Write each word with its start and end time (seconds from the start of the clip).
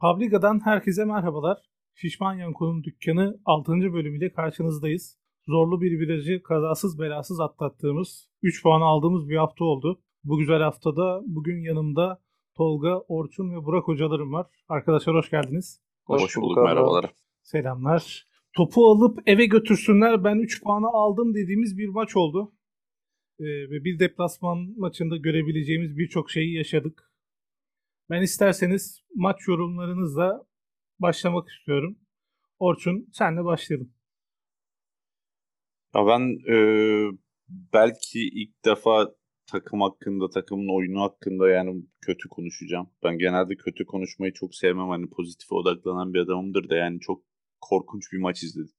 Publica'dan 0.00 0.60
herkese 0.64 1.04
merhabalar. 1.04 1.58
Şişman 1.94 2.34
Yanko'nun 2.34 2.84
dükkanı 2.84 3.40
6. 3.44 3.72
bölümüyle 3.72 4.32
karşınızdayız. 4.32 5.18
Zorlu 5.46 5.80
bir 5.80 6.00
virajı 6.00 6.42
kazasız 6.42 6.98
belasız 6.98 7.40
atlattığımız, 7.40 8.28
3 8.42 8.62
puan 8.62 8.80
aldığımız 8.80 9.28
bir 9.28 9.36
hafta 9.36 9.64
oldu. 9.64 10.02
Bu 10.24 10.38
güzel 10.38 10.62
haftada 10.62 11.22
bugün 11.26 11.62
yanımda 11.62 12.20
Tolga, 12.56 12.98
Orçun 12.98 13.50
ve 13.52 13.64
Burak 13.64 13.88
hocalarım 13.88 14.32
var. 14.32 14.46
Arkadaşlar 14.68 15.14
hoş 15.16 15.30
geldiniz. 15.30 15.82
Hoş, 16.04 16.22
Hoş 16.22 16.36
bulduk, 16.36 16.50
bulduk, 16.50 16.64
merhabalar. 16.64 17.14
Selamlar. 17.42 18.26
Topu 18.56 18.90
alıp 18.90 19.18
eve 19.26 19.46
götürsünler 19.46 20.24
ben 20.24 20.36
3 20.36 20.62
puanı 20.62 20.88
aldım 20.88 21.34
dediğimiz 21.34 21.78
bir 21.78 21.88
maç 21.88 22.16
oldu. 22.16 22.52
Ee, 23.40 23.44
ve 23.44 23.84
bir 23.84 23.98
deplasman 23.98 24.74
maçında 24.76 25.16
görebileceğimiz 25.16 25.98
birçok 25.98 26.30
şeyi 26.30 26.56
yaşadık. 26.56 27.09
Ben 28.10 28.22
isterseniz 28.22 29.02
maç 29.14 29.36
yorumlarınızla 29.48 30.46
başlamak 30.98 31.48
istiyorum. 31.48 31.98
Orçun 32.58 33.08
senle 33.12 33.44
başlayalım. 33.44 33.92
Ya 35.94 36.06
ben 36.06 36.52
e, 36.52 36.56
belki 37.48 38.28
ilk 38.28 38.64
defa 38.64 39.14
takım 39.46 39.80
hakkında, 39.80 40.30
takımın 40.30 40.76
oyunu 40.76 41.00
hakkında 41.00 41.48
yani 41.48 41.84
kötü 42.00 42.28
konuşacağım. 42.28 42.90
Ben 43.04 43.18
genelde 43.18 43.56
kötü 43.56 43.86
konuşmayı 43.86 44.32
çok 44.32 44.54
sevmem. 44.54 44.88
Hani 44.88 45.10
pozitife 45.10 45.54
odaklanan 45.54 46.14
bir 46.14 46.20
adamımdır 46.20 46.70
da 46.70 46.76
yani 46.76 47.00
çok 47.00 47.22
korkunç 47.60 48.12
bir 48.12 48.18
maç 48.18 48.42
izledik. 48.42 48.74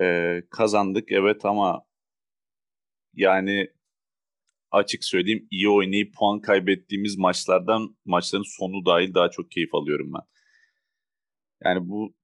E, 0.00 0.38
kazandık 0.50 1.12
evet 1.12 1.44
ama 1.44 1.82
yani 3.14 3.68
açık 4.72 5.04
söyleyeyim 5.04 5.48
iyi 5.50 5.68
oynayıp 5.68 6.14
puan 6.14 6.40
kaybettiğimiz 6.40 7.18
maçlardan 7.18 7.96
maçların 8.04 8.58
sonu 8.58 8.86
dahil 8.86 9.14
daha 9.14 9.30
çok 9.30 9.50
keyif 9.50 9.74
alıyorum 9.74 10.12
ben. 10.14 10.26
Yani 11.64 11.88
bu 11.88 12.14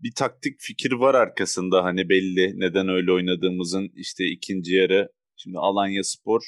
bir 0.00 0.12
taktik 0.14 0.60
fikir 0.60 0.92
var 0.92 1.14
arkasında 1.14 1.84
hani 1.84 2.08
belli 2.08 2.60
neden 2.60 2.88
öyle 2.88 3.12
oynadığımızın 3.12 3.92
işte 3.96 4.24
ikinci 4.26 4.74
yarı 4.74 5.12
şimdi 5.36 5.58
Alanya 5.58 6.04
Spor 6.04 6.42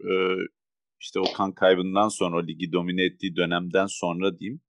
e, 0.00 0.10
işte 1.00 1.20
o 1.20 1.32
kan 1.32 1.52
kaybından 1.52 2.08
sonra 2.08 2.36
o 2.36 2.46
ligi 2.46 2.72
domine 2.72 3.04
ettiği 3.04 3.36
dönemden 3.36 3.86
sonra 3.86 4.38
diyeyim 4.38 4.60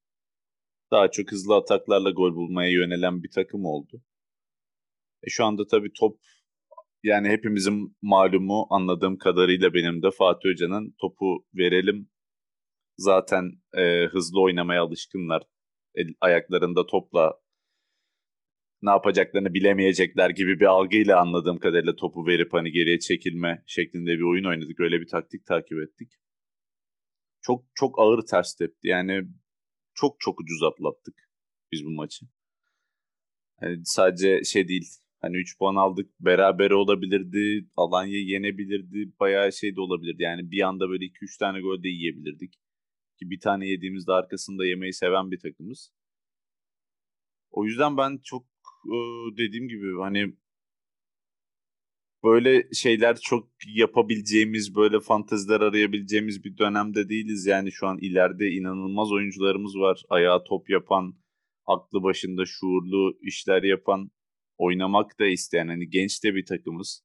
daha 0.91 1.11
çok 1.11 1.31
hızlı 1.31 1.55
ataklarla 1.55 2.11
gol 2.11 2.35
bulmaya 2.35 2.71
yönelen 2.71 3.23
bir 3.23 3.31
takım 3.31 3.65
oldu. 3.65 4.01
E 5.23 5.29
şu 5.29 5.45
anda 5.45 5.67
tabii 5.67 5.91
top 5.99 6.19
yani 7.03 7.29
hepimizin 7.29 7.97
malumu 8.01 8.67
anladığım 8.69 9.17
kadarıyla 9.17 9.73
benim 9.73 10.03
de 10.03 10.11
Fatih 10.11 10.49
Hoca'nın 10.49 10.95
topu 11.01 11.45
verelim 11.55 12.09
zaten 12.97 13.51
e, 13.77 14.05
hızlı 14.05 14.41
oynamaya 14.41 14.83
alışkınlar. 14.83 15.43
El, 15.95 16.07
ayaklarında 16.21 16.85
topla 16.85 17.33
ne 18.81 18.89
yapacaklarını 18.89 19.53
bilemeyecekler 19.53 20.29
gibi 20.29 20.59
bir 20.59 20.65
algıyla 20.65 21.21
anladığım 21.21 21.59
kadarıyla 21.59 21.95
topu 21.95 22.27
verip 22.27 22.53
hani 22.53 22.71
geriye 22.71 22.99
çekilme 22.99 23.63
şeklinde 23.67 24.11
bir 24.11 24.21
oyun 24.21 24.45
oynadık. 24.45 24.79
Öyle 24.79 25.01
bir 25.01 25.07
taktik 25.07 25.45
takip 25.45 25.79
ettik. 25.79 26.11
Çok 27.41 27.65
çok 27.75 27.99
ağır 27.99 28.21
ters 28.25 28.55
tepti. 28.55 28.87
Yani 28.87 29.21
çok 29.93 30.19
çok 30.19 30.39
ucuz 30.41 30.63
atlattık 30.63 31.15
biz 31.71 31.85
bu 31.85 31.89
maçı. 31.89 32.25
Yani 33.61 33.81
sadece 33.85 34.43
şey 34.43 34.67
değil. 34.67 35.02
Hani 35.23 35.37
3 35.37 35.57
puan 35.57 35.75
aldık. 35.75 36.09
Beraber 36.19 36.71
olabilirdi. 36.71 37.67
Alanya 37.77 38.19
yenebilirdi. 38.19 39.11
Bayağı 39.19 39.53
şey 39.53 39.75
de 39.75 39.81
olabilirdi. 39.81 40.23
Yani 40.23 40.51
bir 40.51 40.61
anda 40.61 40.89
böyle 40.89 41.05
2-3 41.05 41.37
tane 41.39 41.61
gol 41.61 41.83
de 41.83 41.87
yiyebilirdik. 41.89 42.53
Ki 43.19 43.29
bir 43.29 43.39
tane 43.39 43.67
yediğimizde 43.67 44.11
arkasında 44.11 44.65
yemeyi 44.65 44.93
seven 44.93 45.31
bir 45.31 45.39
takımız. 45.39 45.91
O 47.51 47.65
yüzden 47.65 47.97
ben 47.97 48.19
çok 48.23 48.45
dediğim 49.37 49.67
gibi 49.67 49.99
hani 49.99 50.33
böyle 52.23 52.73
şeyler 52.73 53.17
çok 53.19 53.49
yapabileceğimiz, 53.67 54.75
böyle 54.75 54.99
fanteziler 54.99 55.61
arayabileceğimiz 55.61 56.43
bir 56.43 56.57
dönemde 56.57 57.09
değiliz. 57.09 57.45
Yani 57.45 57.71
şu 57.71 57.87
an 57.87 57.97
ileride 58.01 58.51
inanılmaz 58.51 59.11
oyuncularımız 59.11 59.75
var. 59.75 60.03
Ayağa 60.09 60.43
top 60.43 60.69
yapan, 60.69 61.15
aklı 61.65 62.03
başında 62.03 62.45
şuurlu 62.45 63.17
işler 63.21 63.63
yapan, 63.63 64.11
oynamak 64.57 65.19
da 65.19 65.25
isteyen 65.25 65.67
hani 65.67 65.89
genç 65.89 66.23
de 66.23 66.35
bir 66.35 66.45
takımız. 66.45 67.03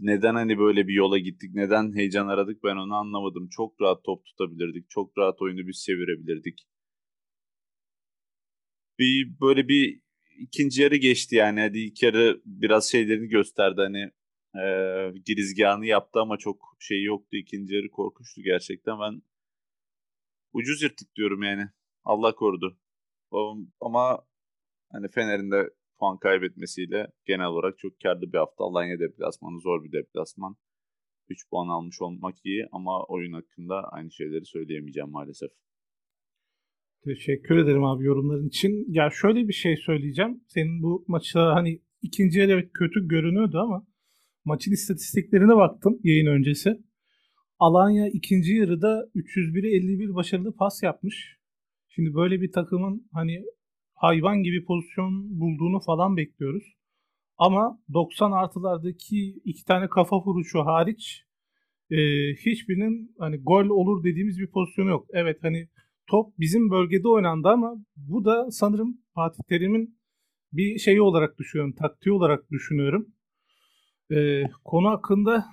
Neden 0.00 0.34
hani 0.34 0.58
böyle 0.58 0.88
bir 0.88 0.94
yola 0.94 1.18
gittik, 1.18 1.50
neden 1.54 1.96
heyecan 1.96 2.28
aradık 2.28 2.64
ben 2.64 2.76
onu 2.76 2.94
anlamadım. 2.94 3.48
Çok 3.48 3.80
rahat 3.80 4.04
top 4.04 4.26
tutabilirdik, 4.26 4.90
çok 4.90 5.18
rahat 5.18 5.42
oyunu 5.42 5.68
biz 5.68 5.84
çevirebilirdik 5.86 6.66
bir 9.02 9.40
böyle 9.40 9.68
bir 9.68 10.00
ikinci 10.38 10.82
yarı 10.82 10.96
geçti 10.96 11.36
yani. 11.36 11.60
Hadi 11.60 11.78
ilk 11.78 12.02
yarı 12.02 12.42
biraz 12.44 12.90
şeylerini 12.90 13.28
gösterdi 13.28 13.80
hani 13.80 14.10
e, 14.64 14.66
girizgahını 15.26 15.86
yaptı 15.86 16.20
ama 16.20 16.38
çok 16.38 16.76
şey 16.80 17.02
yoktu. 17.04 17.36
İkinci 17.36 17.74
yarı 17.74 17.90
korkuştu 17.90 18.42
gerçekten. 18.42 19.00
Ben 19.00 19.22
ucuz 20.52 20.82
yırttık 20.82 21.16
diyorum 21.16 21.42
yani. 21.42 21.68
Allah 22.04 22.34
korudu. 22.34 22.78
Ama 23.80 24.26
hani 24.92 25.08
Fener'in 25.08 25.50
de 25.50 25.70
puan 25.98 26.18
kaybetmesiyle 26.18 27.06
genel 27.26 27.46
olarak 27.46 27.78
çok 27.78 28.00
karlı 28.00 28.32
bir 28.32 28.38
hafta. 28.38 28.64
Alanya 28.64 28.98
deplasmanı 29.00 29.60
zor 29.60 29.84
bir 29.84 29.92
deplasman. 29.92 30.56
3 31.28 31.50
puan 31.50 31.68
almış 31.68 32.02
olmak 32.02 32.34
iyi 32.44 32.66
ama 32.72 33.04
oyun 33.04 33.32
hakkında 33.32 33.74
aynı 33.74 34.12
şeyleri 34.12 34.44
söyleyemeyeceğim 34.44 35.10
maalesef. 35.10 35.50
Teşekkür 37.04 37.56
ederim 37.56 37.84
abi 37.84 38.04
yorumların 38.04 38.48
için. 38.48 38.86
Ya 38.88 39.10
şöyle 39.10 39.48
bir 39.48 39.52
şey 39.52 39.76
söyleyeceğim. 39.76 40.40
Senin 40.48 40.82
bu 40.82 41.04
maçta 41.08 41.54
hani 41.54 41.82
ikinci 42.02 42.38
yarı 42.38 42.52
evet 42.52 42.70
kötü 42.74 43.08
görünüyordu 43.08 43.58
ama 43.58 43.86
maçın 44.44 44.72
istatistiklerine 44.72 45.56
baktım 45.56 45.98
yayın 46.02 46.26
öncesi. 46.26 46.82
Alanya 47.58 48.08
ikinci 48.08 48.54
yarıda 48.54 49.10
301'e 49.14 49.76
51 49.76 50.14
başarılı 50.14 50.56
pas 50.56 50.82
yapmış. 50.82 51.38
Şimdi 51.88 52.14
böyle 52.14 52.40
bir 52.40 52.52
takımın 52.52 53.08
hani 53.12 53.44
hayvan 54.02 54.42
gibi 54.42 54.64
pozisyon 54.64 55.40
bulduğunu 55.40 55.80
falan 55.80 56.16
bekliyoruz. 56.16 56.64
Ama 57.38 57.78
90 57.92 58.32
artılardaki 58.32 59.40
iki 59.44 59.64
tane 59.64 59.88
kafa 59.88 60.16
vuruşu 60.16 60.60
hariç 60.60 61.24
e, 61.90 61.98
hiçbirinin 62.46 63.14
hani 63.18 63.42
gol 63.42 63.66
olur 63.66 64.04
dediğimiz 64.04 64.38
bir 64.38 64.50
pozisyonu 64.50 64.90
yok. 64.90 65.06
Evet 65.12 65.38
hani 65.42 65.68
top 66.06 66.38
bizim 66.38 66.70
bölgede 66.70 67.08
oynandı 67.08 67.48
ama 67.48 67.74
bu 67.96 68.24
da 68.24 68.50
sanırım 68.50 68.98
Fatih 69.14 69.42
Terim'in 69.48 69.98
bir 70.52 70.78
şeyi 70.78 71.02
olarak 71.02 71.38
düşünüyorum, 71.38 71.74
taktiği 71.74 72.12
olarak 72.12 72.50
düşünüyorum. 72.50 73.06
Ee, 74.10 74.42
konu 74.64 74.90
hakkında 74.90 75.44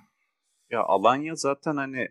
ya 0.71 0.83
Alanya 0.83 1.35
zaten 1.35 1.75
hani 1.75 2.07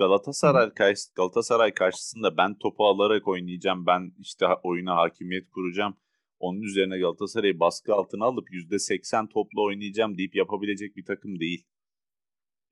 Galatasaray 0.00 0.74
karşı, 0.74 1.02
Galatasaray 1.14 1.74
karşısında 1.74 2.36
ben 2.36 2.58
topu 2.58 2.86
alarak 2.86 3.28
oynayacağım. 3.28 3.86
Ben 3.86 4.12
işte 4.18 4.46
oyuna 4.62 4.96
hakimiyet 4.96 5.50
kuracağım. 5.50 5.96
Onun 6.38 6.62
üzerine 6.62 6.98
Galatasaray'ı 6.98 7.60
baskı 7.60 7.94
altına 7.94 8.24
alıp 8.24 8.48
%80 8.50 9.28
topla 9.28 9.62
oynayacağım 9.62 10.18
deyip 10.18 10.36
yapabilecek 10.36 10.96
bir 10.96 11.04
takım 11.04 11.40
değil. 11.40 11.66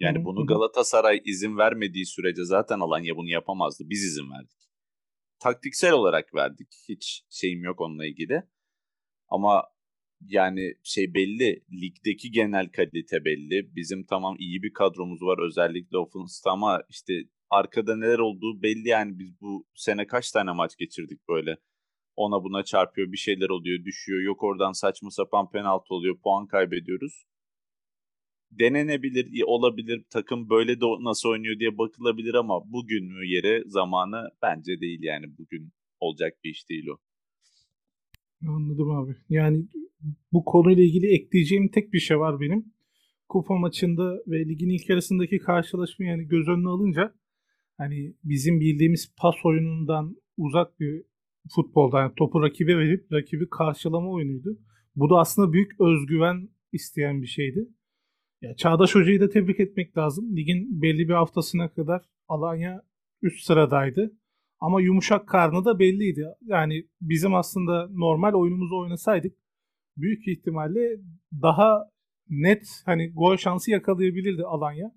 Yani 0.00 0.24
bunu 0.24 0.46
Galatasaray 0.46 1.20
izin 1.24 1.58
vermediği 1.58 2.06
sürece 2.06 2.44
zaten 2.44 2.80
Alanya 2.80 3.16
bunu 3.16 3.28
yapamazdı. 3.28 3.84
Biz 3.86 4.04
izin 4.04 4.30
verdik 4.30 4.58
taktiksel 5.38 5.92
olarak 5.92 6.34
verdik. 6.34 6.68
Hiç 6.88 7.24
şeyim 7.30 7.64
yok 7.64 7.80
onunla 7.80 8.06
ilgili. 8.06 8.42
Ama 9.28 9.64
yani 10.26 10.74
şey 10.82 11.14
belli. 11.14 11.62
Ligdeki 11.72 12.30
genel 12.30 12.68
kalite 12.68 13.24
belli. 13.24 13.76
Bizim 13.76 14.04
tamam 14.04 14.36
iyi 14.38 14.62
bir 14.62 14.72
kadromuz 14.72 15.22
var 15.22 15.46
özellikle 15.46 15.98
offense'ta 15.98 16.50
ama 16.50 16.82
işte 16.88 17.14
arkada 17.50 17.96
neler 17.96 18.18
olduğu 18.18 18.62
belli 18.62 18.88
yani 18.88 19.18
biz 19.18 19.40
bu 19.40 19.66
sene 19.74 20.06
kaç 20.06 20.30
tane 20.30 20.52
maç 20.52 20.76
geçirdik 20.76 21.28
böyle. 21.28 21.56
Ona 22.16 22.44
buna 22.44 22.64
çarpıyor 22.64 23.12
bir 23.12 23.16
şeyler 23.16 23.48
oluyor 23.48 23.84
düşüyor 23.84 24.22
yok 24.22 24.42
oradan 24.42 24.72
saçma 24.72 25.10
sapan 25.10 25.50
penaltı 25.50 25.94
oluyor 25.94 26.18
puan 26.20 26.46
kaybediyoruz 26.46 27.24
denenebilir, 28.50 29.42
olabilir. 29.42 30.04
Takım 30.10 30.50
böyle 30.50 30.80
de 30.80 30.84
nasıl 31.00 31.28
oynuyor 31.28 31.58
diye 31.58 31.78
bakılabilir 31.78 32.34
ama 32.34 32.72
bugün 32.72 33.04
mü 33.04 33.26
yeri, 33.26 33.62
zamanı 33.66 34.28
bence 34.42 34.80
değil 34.80 35.02
yani 35.02 35.38
bugün 35.38 35.72
olacak 36.00 36.32
bir 36.44 36.50
iş 36.50 36.68
değil 36.68 36.86
o. 36.86 36.98
Anladım 38.48 38.90
abi. 38.90 39.16
Yani 39.28 39.64
bu 40.32 40.44
konuyla 40.44 40.82
ilgili 40.82 41.06
ekleyeceğim 41.06 41.68
tek 41.68 41.92
bir 41.92 41.98
şey 41.98 42.18
var 42.18 42.40
benim. 42.40 42.64
Kupa 43.28 43.56
maçında 43.56 44.18
ve 44.26 44.48
ligin 44.48 44.68
ilk 44.68 44.88
yarısındaki 44.88 45.38
karşılaşma 45.38 46.04
yani 46.04 46.28
göz 46.28 46.48
önüne 46.48 46.68
alınca 46.68 47.14
hani 47.78 48.14
bizim 48.24 48.60
bildiğimiz 48.60 49.14
pas 49.16 49.34
oyunundan 49.44 50.16
uzak 50.36 50.80
bir 50.80 51.02
futbolda 51.54 52.00
yani 52.00 52.12
topu 52.16 52.42
rakibe 52.42 52.78
verip 52.78 53.12
rakibi 53.12 53.50
karşılama 53.50 54.10
oyunuydu. 54.10 54.58
Bu 54.96 55.10
da 55.10 55.18
aslında 55.18 55.52
büyük 55.52 55.80
özgüven 55.80 56.48
isteyen 56.72 57.22
bir 57.22 57.26
şeydi. 57.26 57.68
Ya 58.42 58.56
Çağdaş 58.56 58.94
Hoca'yı 58.94 59.20
da 59.20 59.28
tebrik 59.28 59.60
etmek 59.60 59.96
lazım. 59.96 60.36
Ligin 60.36 60.82
belli 60.82 61.08
bir 61.08 61.14
haftasına 61.14 61.68
kadar 61.68 62.02
Alanya 62.28 62.82
üst 63.22 63.46
sıradaydı. 63.46 64.12
Ama 64.60 64.80
yumuşak 64.80 65.28
karnı 65.28 65.64
da 65.64 65.78
belliydi. 65.78 66.24
Yani 66.42 66.86
bizim 67.00 67.34
aslında 67.34 67.88
normal 67.90 68.34
oyunumuzu 68.34 68.78
oynasaydık 68.78 69.36
büyük 69.98 70.28
ihtimalle 70.28 70.96
daha 71.32 71.90
net 72.28 72.82
hani 72.84 73.12
gol 73.12 73.36
şansı 73.36 73.70
yakalayabilirdi 73.70 74.42
Alanya. 74.44 74.92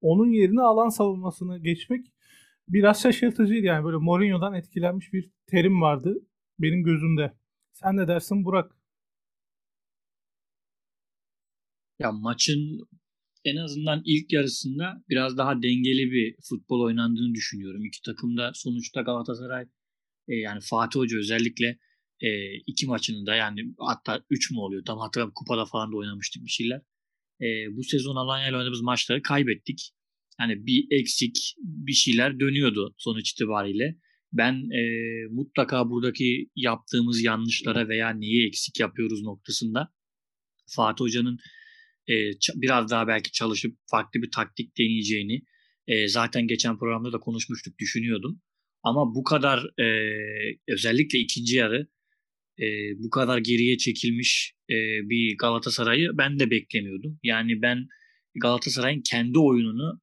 Onun 0.00 0.30
yerine 0.30 0.62
alan 0.62 0.88
savunmasına 0.88 1.58
geçmek 1.58 2.06
biraz 2.68 3.02
şaşırtıcıydı 3.02 3.66
yani 3.66 3.84
böyle 3.84 3.96
Mourinho'dan 3.96 4.54
etkilenmiş 4.54 5.12
bir 5.12 5.30
terim 5.46 5.80
vardı 5.82 6.14
benim 6.58 6.84
gözümde. 6.84 7.32
Sen 7.72 7.96
ne 7.96 8.08
dersin 8.08 8.44
Burak? 8.44 8.76
Ya 11.98 12.12
maçın 12.12 12.88
en 13.44 13.56
azından 13.56 14.02
ilk 14.04 14.32
yarısında 14.32 15.04
biraz 15.08 15.38
daha 15.38 15.62
dengeli 15.62 16.10
bir 16.10 16.36
futbol 16.48 16.80
oynandığını 16.80 17.34
düşünüyorum. 17.34 17.84
İki 17.84 18.02
takım 18.02 18.36
da 18.36 18.52
sonuçta 18.54 19.00
Galatasaray 19.02 19.64
e, 20.28 20.34
yani 20.34 20.60
Fatih 20.62 21.00
Hoca 21.00 21.18
özellikle 21.18 21.78
e, 22.24 22.54
iki 22.66 22.86
maçını 22.86 23.26
da 23.26 23.34
yani 23.34 23.60
hatta 23.78 24.22
üç 24.30 24.50
mü 24.50 24.58
oluyor 24.58 24.84
tam 24.84 24.98
hatırlamıyorum 24.98 25.34
kupada 25.34 25.64
falan 25.64 25.92
da 25.92 25.96
oynamıştık 25.96 26.44
bir 26.44 26.50
şeyler. 26.50 26.80
E, 27.40 27.46
bu 27.76 27.84
sezon 27.84 28.16
Alanya 28.16 28.48
ile 28.48 28.56
oynadığımız 28.56 28.80
maçları 28.80 29.22
kaybettik. 29.22 29.90
Yani 30.40 30.66
bir 30.66 30.86
eksik 30.90 31.54
bir 31.58 31.92
şeyler 31.92 32.40
dönüyordu 32.40 32.94
sonuç 32.98 33.30
itibariyle. 33.30 33.98
Ben 34.32 34.54
e, 34.54 34.82
mutlaka 35.30 35.90
buradaki 35.90 36.50
yaptığımız 36.56 37.22
yanlışlara 37.22 37.88
veya 37.88 38.10
neyi 38.10 38.46
eksik 38.48 38.80
yapıyoruz 38.80 39.22
noktasında 39.22 39.92
Fatih 40.66 41.04
Hoca'nın 41.04 41.38
e, 42.08 42.14
biraz 42.54 42.90
daha 42.90 43.08
belki 43.08 43.32
çalışıp 43.32 43.76
farklı 43.90 44.22
bir 44.22 44.30
taktik 44.30 44.78
deneyeceğini 44.78 45.42
e, 45.86 46.08
zaten 46.08 46.46
geçen 46.46 46.78
programda 46.78 47.12
da 47.12 47.18
konuşmuştuk 47.18 47.78
düşünüyordum. 47.78 48.42
Ama 48.82 49.14
bu 49.14 49.24
kadar 49.24 49.80
e, 49.80 49.86
özellikle 50.68 51.18
ikinci 51.18 51.56
yarı 51.56 51.88
e, 52.60 52.66
bu 52.98 53.10
kadar 53.10 53.38
geriye 53.38 53.78
çekilmiş 53.78 54.54
e, 54.70 54.74
bir 55.08 55.36
Galatasaray'ı 55.38 56.10
ben 56.14 56.38
de 56.38 56.50
beklemiyordum. 56.50 57.18
Yani 57.22 57.62
ben 57.62 57.86
Galatasaray'ın 58.34 59.02
kendi 59.10 59.38
oyununu 59.38 60.00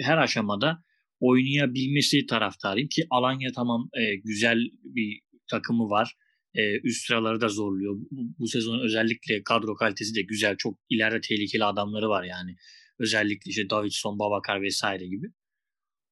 her 0.00 0.18
aşamada 0.18 0.84
oynayabilmesi 1.20 2.26
taraftarıyım 2.26 2.88
ki 2.88 3.06
Alanya 3.10 3.52
tamam 3.52 3.88
e, 3.94 4.16
güzel 4.16 4.58
bir 4.84 5.20
takımı 5.50 5.90
var. 5.90 6.14
E, 6.54 6.80
üst 6.80 7.06
sıraları 7.06 7.40
da 7.40 7.48
zorluyor. 7.48 7.94
Bu, 8.10 8.34
bu 8.38 8.48
sezon 8.48 8.84
özellikle 8.84 9.42
kadro 9.42 9.74
kalitesi 9.74 10.14
de 10.14 10.22
güzel. 10.22 10.56
Çok 10.56 10.78
ileride 10.90 11.20
tehlikeli 11.20 11.64
adamları 11.64 12.08
var 12.08 12.24
yani. 12.24 12.56
Özellikle 12.98 13.48
işte 13.48 13.70
Davidson, 13.70 14.18
Babakar 14.18 14.62
vesaire 14.62 15.06
gibi. 15.06 15.26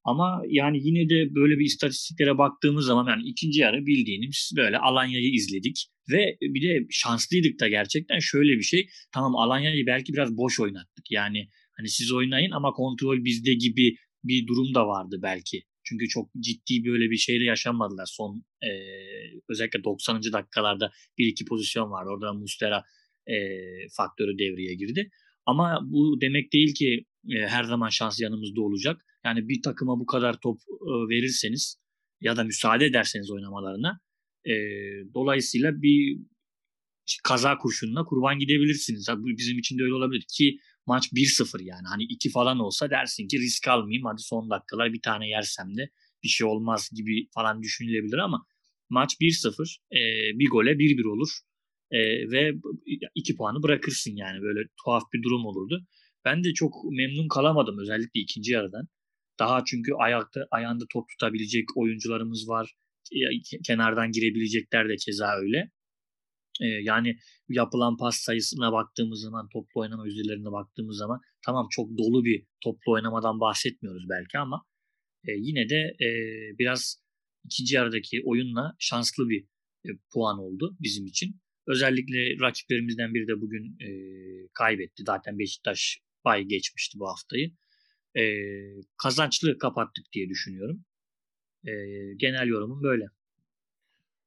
Ama 0.03 0.41
yani 0.47 0.79
yine 0.87 1.09
de 1.09 1.35
böyle 1.35 1.59
bir 1.59 1.65
istatistiklere 1.65 2.37
baktığımız 2.37 2.85
zaman 2.85 3.07
yani 3.09 3.23
ikinci 3.29 3.59
yarı 3.59 3.85
bildiğimiz 3.85 4.51
böyle 4.57 4.77
Alanya'yı 4.77 5.33
izledik. 5.33 5.87
Ve 6.11 6.37
bir 6.41 6.61
de 6.61 6.87
şanslıydık 6.89 7.59
da 7.59 7.67
gerçekten 7.67 8.19
şöyle 8.19 8.51
bir 8.57 8.63
şey. 8.63 8.87
Tamam 9.13 9.35
Alanya'yı 9.35 9.85
belki 9.85 10.13
biraz 10.13 10.37
boş 10.37 10.59
oynattık. 10.59 11.11
Yani 11.11 11.49
hani 11.77 11.89
siz 11.89 12.11
oynayın 12.11 12.51
ama 12.51 12.71
kontrol 12.71 13.23
bizde 13.23 13.53
gibi 13.53 13.95
bir 14.23 14.47
durum 14.47 14.73
da 14.75 14.87
vardı 14.87 15.19
belki. 15.21 15.63
Çünkü 15.83 16.07
çok 16.07 16.29
ciddi 16.39 16.85
böyle 16.85 17.09
bir 17.09 17.17
şeyle 17.17 17.43
yaşanmadılar. 17.43 18.05
Son 18.05 18.45
e, 18.63 18.69
özellikle 19.49 19.83
90. 19.83 20.21
dakikalarda 20.33 20.91
bir 21.17 21.27
iki 21.27 21.45
pozisyon 21.45 21.91
var. 21.91 22.05
Orada 22.05 22.33
Mustera 22.33 22.83
e, 23.27 23.35
faktörü 23.97 24.37
devreye 24.37 24.75
girdi. 24.75 25.09
Ama 25.45 25.79
bu 25.83 26.21
demek 26.21 26.53
değil 26.53 26.73
ki 26.73 27.05
e, 27.29 27.47
her 27.47 27.63
zaman 27.63 27.89
şans 27.89 28.21
yanımızda 28.21 28.61
olacak. 28.61 29.05
Yani 29.25 29.49
bir 29.49 29.61
takıma 29.61 29.99
bu 29.99 30.05
kadar 30.05 30.39
top 30.39 30.59
e, 30.69 30.91
verirseniz 31.09 31.77
ya 32.21 32.37
da 32.37 32.43
müsaade 32.43 32.85
ederseniz 32.85 33.31
oynamalarına 33.31 33.99
e, 34.45 34.53
dolayısıyla 35.13 35.81
bir 35.81 36.19
kaza 37.23 37.57
kurşununa 37.57 38.05
kurban 38.05 38.39
gidebilirsiniz. 38.39 39.07
Bu 39.17 39.27
bizim 39.27 39.59
için 39.59 39.79
de 39.79 39.83
öyle 39.83 39.93
olabilir 39.93 40.25
ki 40.37 40.59
maç 40.85 41.13
1-0 41.13 41.63
yani. 41.63 41.87
Hani 41.87 42.03
2 42.03 42.29
falan 42.29 42.59
olsa 42.59 42.89
dersin 42.89 43.27
ki 43.27 43.39
risk 43.39 43.67
almayayım 43.67 44.05
hadi 44.05 44.21
son 44.21 44.49
dakikalar 44.49 44.93
bir 44.93 45.01
tane 45.01 45.27
yersem 45.27 45.77
de 45.77 45.89
bir 46.23 46.27
şey 46.27 46.47
olmaz 46.47 46.89
gibi 46.95 47.27
falan 47.33 47.61
düşünülebilir 47.61 48.17
ama 48.17 48.45
maç 48.89 49.15
1-0 49.21 49.77
e, 49.91 49.99
bir 50.39 50.49
gole 50.49 50.71
1-1 50.71 51.07
olur 51.07 51.29
e, 51.91 51.97
ve 52.31 52.53
2 53.15 53.35
puanı 53.35 53.63
bırakırsın 53.63 54.15
yani 54.15 54.41
böyle 54.41 54.59
tuhaf 54.83 55.03
bir 55.13 55.23
durum 55.23 55.45
olurdu. 55.45 55.85
Ben 56.25 56.43
de 56.43 56.53
çok 56.53 56.73
memnun 56.91 57.27
kalamadım 57.27 57.79
özellikle 57.79 58.19
ikinci 58.19 58.51
yarıdan. 58.51 58.87
Daha 59.39 59.63
çünkü 59.65 59.93
ayakta 59.93 60.47
ayağında 60.51 60.85
top 60.93 61.09
tutabilecek 61.09 61.77
oyuncularımız 61.77 62.49
var. 62.49 62.73
Kenardan 63.65 64.11
girebilecekler 64.11 64.89
de 64.89 64.95
keza 64.95 65.35
öyle. 65.35 65.71
Ee, 66.61 66.65
yani 66.65 67.17
yapılan 67.49 67.97
pas 67.97 68.15
sayısına 68.15 68.71
baktığımız 68.71 69.21
zaman, 69.21 69.49
toplu 69.53 69.81
oynama 69.81 70.05
yüzdelerine 70.05 70.51
baktığımız 70.51 70.97
zaman 70.97 71.21
tamam 71.45 71.67
çok 71.71 71.97
dolu 71.97 72.25
bir 72.25 72.45
toplu 72.63 72.91
oynamadan 72.91 73.39
bahsetmiyoruz 73.39 74.03
belki 74.09 74.37
ama 74.37 74.65
e, 75.27 75.31
yine 75.31 75.69
de 75.69 75.95
e, 76.05 76.07
biraz 76.59 77.03
ikinci 77.45 77.75
yarıdaki 77.75 78.21
oyunla 78.25 78.75
şanslı 78.79 79.29
bir 79.29 79.45
e, 79.85 79.89
puan 80.13 80.39
oldu 80.39 80.77
bizim 80.79 81.05
için. 81.05 81.41
Özellikle 81.67 82.39
rakiplerimizden 82.39 83.13
biri 83.13 83.27
de 83.27 83.41
bugün 83.41 83.77
e, 83.79 83.89
kaybetti. 84.53 85.03
Zaten 85.07 85.39
Beşiktaş 85.39 85.99
bay 86.25 86.43
geçmişti 86.43 86.99
bu 86.99 87.07
haftayı. 87.07 87.51
E, 88.15 88.23
kazançlı 88.97 89.57
kapattık 89.57 90.05
diye 90.13 90.29
düşünüyorum. 90.29 90.85
E, 91.65 91.71
genel 92.17 92.47
yorumum 92.47 92.83
böyle. 92.83 93.05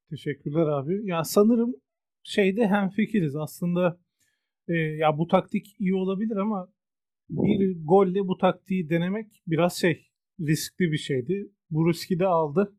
Teşekkürler 0.09 0.67
abi. 0.67 1.01
Ya 1.03 1.23
sanırım 1.23 1.75
şeyde 2.23 2.67
hem 2.67 2.89
fikiriz 2.89 3.35
aslında 3.35 3.99
e, 4.67 4.73
ya 4.73 5.17
bu 5.17 5.27
taktik 5.27 5.75
iyi 5.79 5.95
olabilir 5.95 6.35
ama 6.35 6.73
bir 7.29 7.77
golle 7.83 8.27
bu 8.27 8.37
taktiği 8.37 8.89
denemek 8.89 9.27
biraz 9.47 9.77
şey 9.77 10.07
riskli 10.39 10.91
bir 10.91 10.97
şeydi. 10.97 11.51
Bu 11.69 11.89
riski 11.89 12.19
de 12.19 12.27
aldı. 12.27 12.75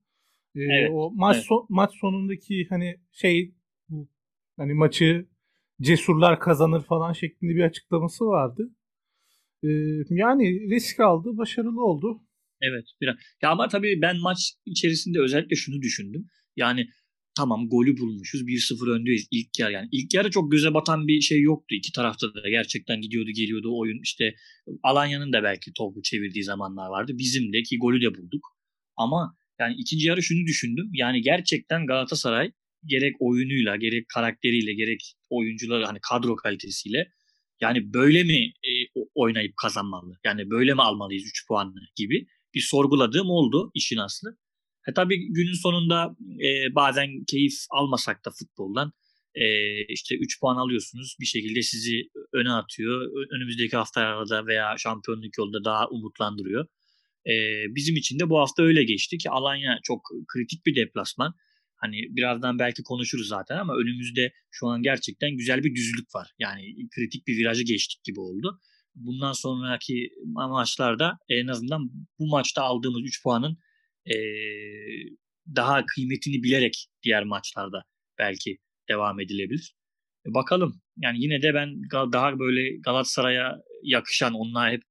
E, 0.54 0.60
evet, 0.60 0.90
o 0.92 1.10
maç 1.14 1.36
evet. 1.36 1.46
so, 1.46 1.66
maç 1.68 1.94
sonundaki 2.00 2.66
hani 2.68 3.00
şey 3.12 3.54
bu 3.88 4.08
hani 4.56 4.74
maçı 4.74 5.28
cesurlar 5.80 6.40
kazanır 6.40 6.82
falan 6.82 7.12
şeklinde 7.12 7.54
bir 7.54 7.62
açıklaması 7.62 8.26
vardı. 8.26 8.70
E, 9.64 9.68
yani 10.10 10.70
risk 10.70 11.00
aldı, 11.00 11.36
başarılı 11.36 11.84
oldu. 11.84 12.20
Evet, 12.60 12.84
biraz. 13.00 13.16
Ya 13.42 13.50
ama 13.50 13.68
tabii 13.68 13.98
ben 14.02 14.16
maç 14.20 14.38
içerisinde 14.66 15.20
özellikle 15.20 15.56
şunu 15.56 15.82
düşündüm. 15.82 16.26
Yani 16.56 16.88
tamam 17.36 17.68
golü 17.68 17.96
bulmuşuz. 17.98 18.46
1-0 18.46 18.90
öndeyiz 18.90 19.28
ilk 19.30 19.58
yarı. 19.58 19.72
Yani 19.72 19.88
ilk 19.92 20.14
yarı 20.14 20.30
çok 20.30 20.52
göze 20.52 20.74
batan 20.74 21.08
bir 21.08 21.20
şey 21.20 21.42
yoktu. 21.42 21.74
İki 21.74 21.92
tarafta 21.92 22.34
da 22.34 22.48
gerçekten 22.48 23.00
gidiyordu 23.00 23.30
geliyordu 23.30 23.68
oyun. 23.72 24.00
İşte 24.02 24.34
Alanya'nın 24.82 25.32
da 25.32 25.42
belki 25.42 25.72
topu 25.72 26.02
çevirdiği 26.02 26.44
zamanlar 26.44 26.88
vardı. 26.88 27.12
Bizim 27.18 27.52
de 27.52 27.62
ki 27.62 27.78
golü 27.78 28.02
de 28.02 28.14
bulduk. 28.14 28.46
Ama 28.96 29.36
yani 29.60 29.74
ikinci 29.78 30.06
yarı 30.08 30.22
şunu 30.22 30.46
düşündüm. 30.46 30.90
Yani 30.92 31.22
gerçekten 31.22 31.86
Galatasaray 31.86 32.52
gerek 32.84 33.14
oyunuyla, 33.20 33.76
gerek 33.76 34.08
karakteriyle, 34.14 34.74
gerek 34.74 35.14
oyuncuları 35.30 35.84
hani 35.84 35.98
kadro 36.02 36.36
kalitesiyle 36.36 37.08
yani 37.60 37.92
böyle 37.94 38.24
mi 38.24 38.46
e, 38.46 38.70
oynayıp 39.18 39.56
kazanmalı? 39.56 40.18
Yani 40.24 40.50
böyle 40.50 40.74
mi 40.74 40.82
almalıyız 40.82 41.24
3 41.24 41.46
puanlı 41.48 41.80
gibi 41.96 42.26
bir 42.54 42.60
sorguladığım 42.60 43.30
oldu 43.30 43.70
işin 43.74 43.96
aslı. 43.96 44.36
E 44.88 44.92
tabii 44.94 45.32
günün 45.32 45.62
sonunda 45.62 46.16
e, 46.44 46.74
bazen 46.74 47.24
keyif 47.24 47.54
almasak 47.70 48.24
da 48.24 48.30
futboldan 48.30 48.92
e, 49.34 49.44
işte 49.84 50.14
3 50.16 50.40
puan 50.40 50.56
alıyorsunuz 50.56 51.16
bir 51.20 51.26
şekilde 51.26 51.62
sizi 51.62 52.02
öne 52.32 52.52
atıyor. 52.52 53.10
Önümüzdeki 53.36 53.76
haftalarda 53.76 54.46
veya 54.46 54.74
şampiyonluk 54.78 55.38
yolunda 55.38 55.64
daha 55.64 55.88
umutlandırıyor. 55.88 56.66
E, 57.26 57.34
bizim 57.74 57.96
için 57.96 58.18
de 58.18 58.30
bu 58.30 58.38
hafta 58.38 58.62
öyle 58.62 58.84
geçti 58.84 59.18
ki 59.18 59.30
Alanya 59.30 59.78
çok 59.82 60.00
kritik 60.34 60.66
bir 60.66 60.76
deplasman. 60.76 61.34
Hani 61.76 61.96
birazdan 62.10 62.58
belki 62.58 62.82
konuşuruz 62.82 63.28
zaten 63.28 63.56
ama 63.58 63.74
önümüzde 63.74 64.32
şu 64.50 64.66
an 64.66 64.82
gerçekten 64.82 65.36
güzel 65.36 65.64
bir 65.64 65.74
düzlük 65.74 66.14
var. 66.14 66.28
Yani 66.38 66.88
kritik 66.94 67.26
bir 67.26 67.36
virajı 67.36 67.62
geçtik 67.64 68.04
gibi 68.04 68.20
oldu. 68.20 68.60
Bundan 68.98 69.32
sonraki 69.32 70.10
maçlarda 70.24 71.18
en 71.28 71.46
azından 71.46 71.90
bu 72.18 72.26
maçta 72.26 72.62
aldığımız 72.62 73.02
3 73.04 73.22
puanın 73.22 73.58
e, 74.06 74.16
daha 75.56 75.86
kıymetini 75.86 76.42
bilerek 76.42 76.88
diğer 77.02 77.24
maçlarda 77.24 77.84
belki 78.18 78.58
devam 78.88 79.20
edilebilir. 79.20 79.74
E, 80.26 80.34
bakalım. 80.34 80.80
Yani 80.96 81.20
yine 81.20 81.42
de 81.42 81.54
ben 81.54 81.82
daha 82.12 82.38
böyle 82.38 82.76
Galatasaray'a 82.76 83.56
yakışan, 83.82 84.34
onlar 84.34 84.72
hep 84.72 84.82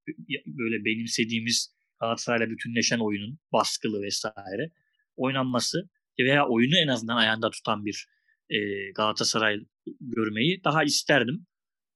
böyle 0.45 0.85
benimsediğimiz 0.85 1.75
Galatasaray'la 2.01 2.49
bütünleşen 2.49 2.99
oyunun 2.99 3.39
baskılı 3.53 4.01
vesaire 4.01 4.71
oynanması 5.15 5.89
veya 6.19 6.47
oyunu 6.47 6.77
en 6.77 6.87
azından 6.87 7.17
ayağında 7.17 7.49
tutan 7.49 7.85
bir 7.85 8.07
e, 8.49 8.57
Galatasaray 8.91 9.59
görmeyi 10.01 10.63
daha 10.63 10.83
isterdim. 10.83 11.45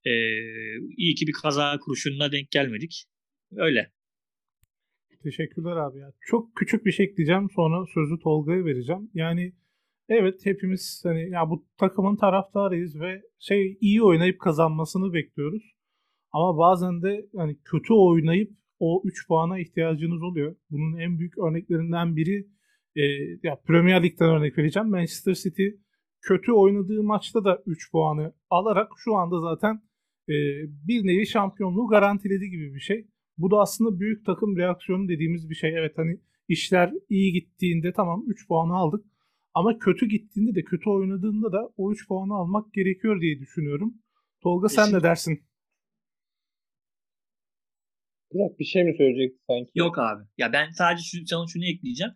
E, 0.06 0.12
iyi 0.98 1.16
ki 1.16 1.28
bir 1.28 1.34
kaza 1.42 1.80
kurşununa 1.80 2.32
denk 2.32 2.52
gelmedik. 2.52 3.06
Öyle. 3.56 3.92
Teşekkürler 5.24 5.76
abi 5.76 6.00
ya. 6.00 6.12
Çok 6.22 6.56
küçük 6.56 6.86
bir 6.86 6.92
şey 6.92 7.06
ekleyeceğim 7.06 7.48
sonra 7.56 7.86
sözü 7.94 8.20
Tolga'ya 8.24 8.66
vereceğim. 8.66 9.10
Yani 9.14 9.54
evet 10.10 10.46
hepimiz 10.46 11.02
hani 11.04 11.30
ya 11.30 11.50
bu 11.50 11.66
takımın 11.78 12.16
taraftarıyız 12.16 13.00
ve 13.00 13.22
şey 13.40 13.78
iyi 13.82 14.04
oynayıp 14.04 14.40
kazanmasını 14.40 15.14
bekliyoruz. 15.14 15.64
Ama 16.32 16.58
bazen 16.58 17.02
de 17.02 17.26
hani 17.36 17.58
kötü 17.66 17.94
oynayıp 17.94 18.52
o 18.80 19.02
3 19.06 19.28
puana 19.28 19.60
ihtiyacınız 19.60 20.24
oluyor. 20.24 20.56
Bunun 20.70 21.00
en 21.00 21.20
büyük 21.20 21.38
örneklerinden 21.38 22.16
biri 22.16 22.48
e, 22.96 23.02
ya 23.44 23.62
Premier 23.68 24.04
Lig'den 24.04 24.30
örnek 24.30 24.58
vereceğim. 24.58 24.90
Manchester 24.90 25.34
City 25.34 25.68
kötü 26.22 26.52
oynadığı 26.52 27.04
maçta 27.04 27.44
da 27.44 27.64
3 27.66 27.92
puanı 27.92 28.34
alarak 28.50 28.92
şu 28.98 29.16
anda 29.16 29.40
zaten 29.40 29.82
e, 30.30 30.36
bir 30.88 31.08
nevi 31.08 31.28
şampiyonluğu 31.28 31.88
garantiledi 31.88 32.50
gibi 32.50 32.76
bir 32.76 32.80
şey. 32.80 33.08
Bu 33.38 33.52
da 33.52 33.58
aslında 33.58 34.00
büyük 34.00 34.26
takım 34.26 34.58
reaksiyonu 34.58 35.10
dediğimiz 35.10 35.50
bir 35.50 35.56
şey. 35.56 35.70
Evet 35.70 35.98
hani 35.98 36.20
işler 36.48 36.94
iyi 37.10 37.34
gittiğinde 37.34 37.94
tamam 37.94 38.24
3 38.28 38.48
puanı 38.48 38.74
aldık. 38.74 39.06
Ama 39.54 39.80
kötü 39.80 40.06
gittiğinde 40.06 40.56
de 40.56 40.64
kötü 40.64 40.90
oynadığında 40.90 41.52
da 41.52 41.70
o 41.78 41.92
3 41.92 42.08
puanı 42.08 42.34
almak 42.34 42.74
gerekiyor 42.74 43.22
diye 43.22 43.40
düşünüyorum. 43.40 43.94
Tolga 44.44 44.70
sen 44.70 44.94
ne 44.94 45.04
dersin? 45.04 45.44
Burak 48.34 48.60
bir 48.60 48.66
şey 48.66 48.84
mi 48.84 48.94
söyleyecektin 48.98 49.44
sanki? 49.48 49.72
Yok 49.76 50.00
abi. 50.00 50.24
Ya 50.38 50.54
ben 50.54 50.70
sadece 50.70 51.04
şu, 51.04 51.26
sana 51.26 51.48
şunu 51.48 51.66
ekleyeceğim. 51.66 52.14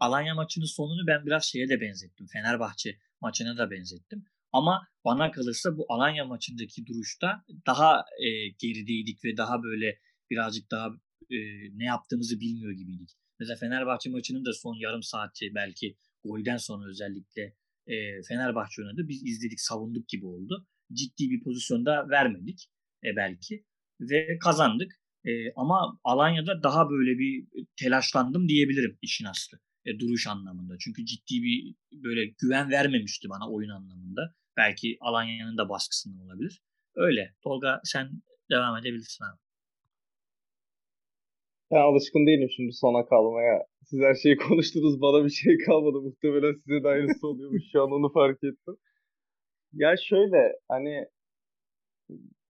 Alanya 0.00 0.34
maçının 0.34 0.64
sonunu 0.64 1.06
ben 1.06 1.26
biraz 1.26 1.44
şeye 1.44 1.68
de 1.68 1.80
benzettim. 1.80 2.26
Fenerbahçe 2.32 2.90
maçına 3.20 3.58
da 3.58 3.70
benzettim. 3.70 4.24
Ama 4.52 4.88
bana 5.04 5.30
kalırsa 5.30 5.76
bu 5.76 5.86
Alanya 5.88 6.24
maçındaki 6.24 6.86
duruşta 6.86 7.44
daha 7.66 8.04
e, 8.20 8.28
gerideydik 8.58 9.24
ve 9.24 9.36
daha 9.36 9.62
böyle 9.62 9.98
birazcık 10.30 10.70
daha 10.70 10.88
e, 11.30 11.38
ne 11.78 11.84
yaptığımızı 11.84 12.40
bilmiyor 12.40 12.72
gibiydik. 12.72 13.10
Mesela 13.40 13.56
Fenerbahçe 13.56 14.10
maçının 14.10 14.44
da 14.44 14.52
son 14.52 14.74
yarım 14.74 15.02
saati 15.02 15.54
belki 15.54 15.96
golden 16.24 16.56
sonra 16.56 16.88
özellikle 16.88 17.42
e, 17.86 18.22
Fenerbahçe 18.28 18.82
oynadı. 18.82 19.08
Biz 19.08 19.26
izledik, 19.26 19.60
savunduk 19.60 20.08
gibi 20.08 20.26
oldu. 20.26 20.66
Ciddi 20.92 21.30
bir 21.30 21.42
pozisyonda 21.42 22.08
vermedik 22.08 22.66
e, 23.04 23.16
belki 23.16 23.64
ve 24.00 24.38
kazandık. 24.38 24.92
E, 25.24 25.52
ama 25.56 25.98
Alanya'da 26.04 26.62
daha 26.62 26.90
böyle 26.90 27.18
bir 27.18 27.46
telaşlandım 27.76 28.48
diyebilirim 28.48 28.98
işin 29.02 29.24
aslı. 29.24 29.58
E, 29.84 29.98
duruş 29.98 30.26
anlamında. 30.26 30.74
Çünkü 30.80 31.06
ciddi 31.06 31.42
bir 31.42 31.74
böyle 31.92 32.24
güven 32.42 32.70
vermemişti 32.70 33.28
bana 33.28 33.50
oyun 33.50 33.70
anlamında. 33.70 34.34
Belki 34.56 34.96
Alanya'nın 35.00 35.58
da 35.58 35.68
baskısından 35.68 36.26
olabilir. 36.26 36.62
Öyle. 36.96 37.34
Tolga 37.44 37.80
sen 37.84 38.10
devam 38.50 38.76
edebilirsin 38.76 39.24
abi. 39.24 39.38
Ben 41.70 41.80
alışkın 41.80 42.26
değilim 42.26 42.48
şimdi 42.56 42.72
sona 42.72 43.06
kalmaya. 43.06 43.66
Siz 43.84 44.00
her 44.00 44.14
şeyi 44.14 44.36
konuştunuz 44.48 45.00
bana 45.00 45.24
bir 45.24 45.30
şey 45.30 45.58
kalmadı. 45.58 46.00
Muhtemelen 46.00 46.54
size 46.54 46.84
de 46.84 46.88
aynısı 46.88 47.26
oluyormuş. 47.28 47.62
Şu 47.72 47.82
an 47.82 47.90
onu 47.92 48.12
fark 48.12 48.44
ettim. 48.44 48.76
Ya 49.72 49.94
şöyle 49.96 50.52
hani 50.68 51.06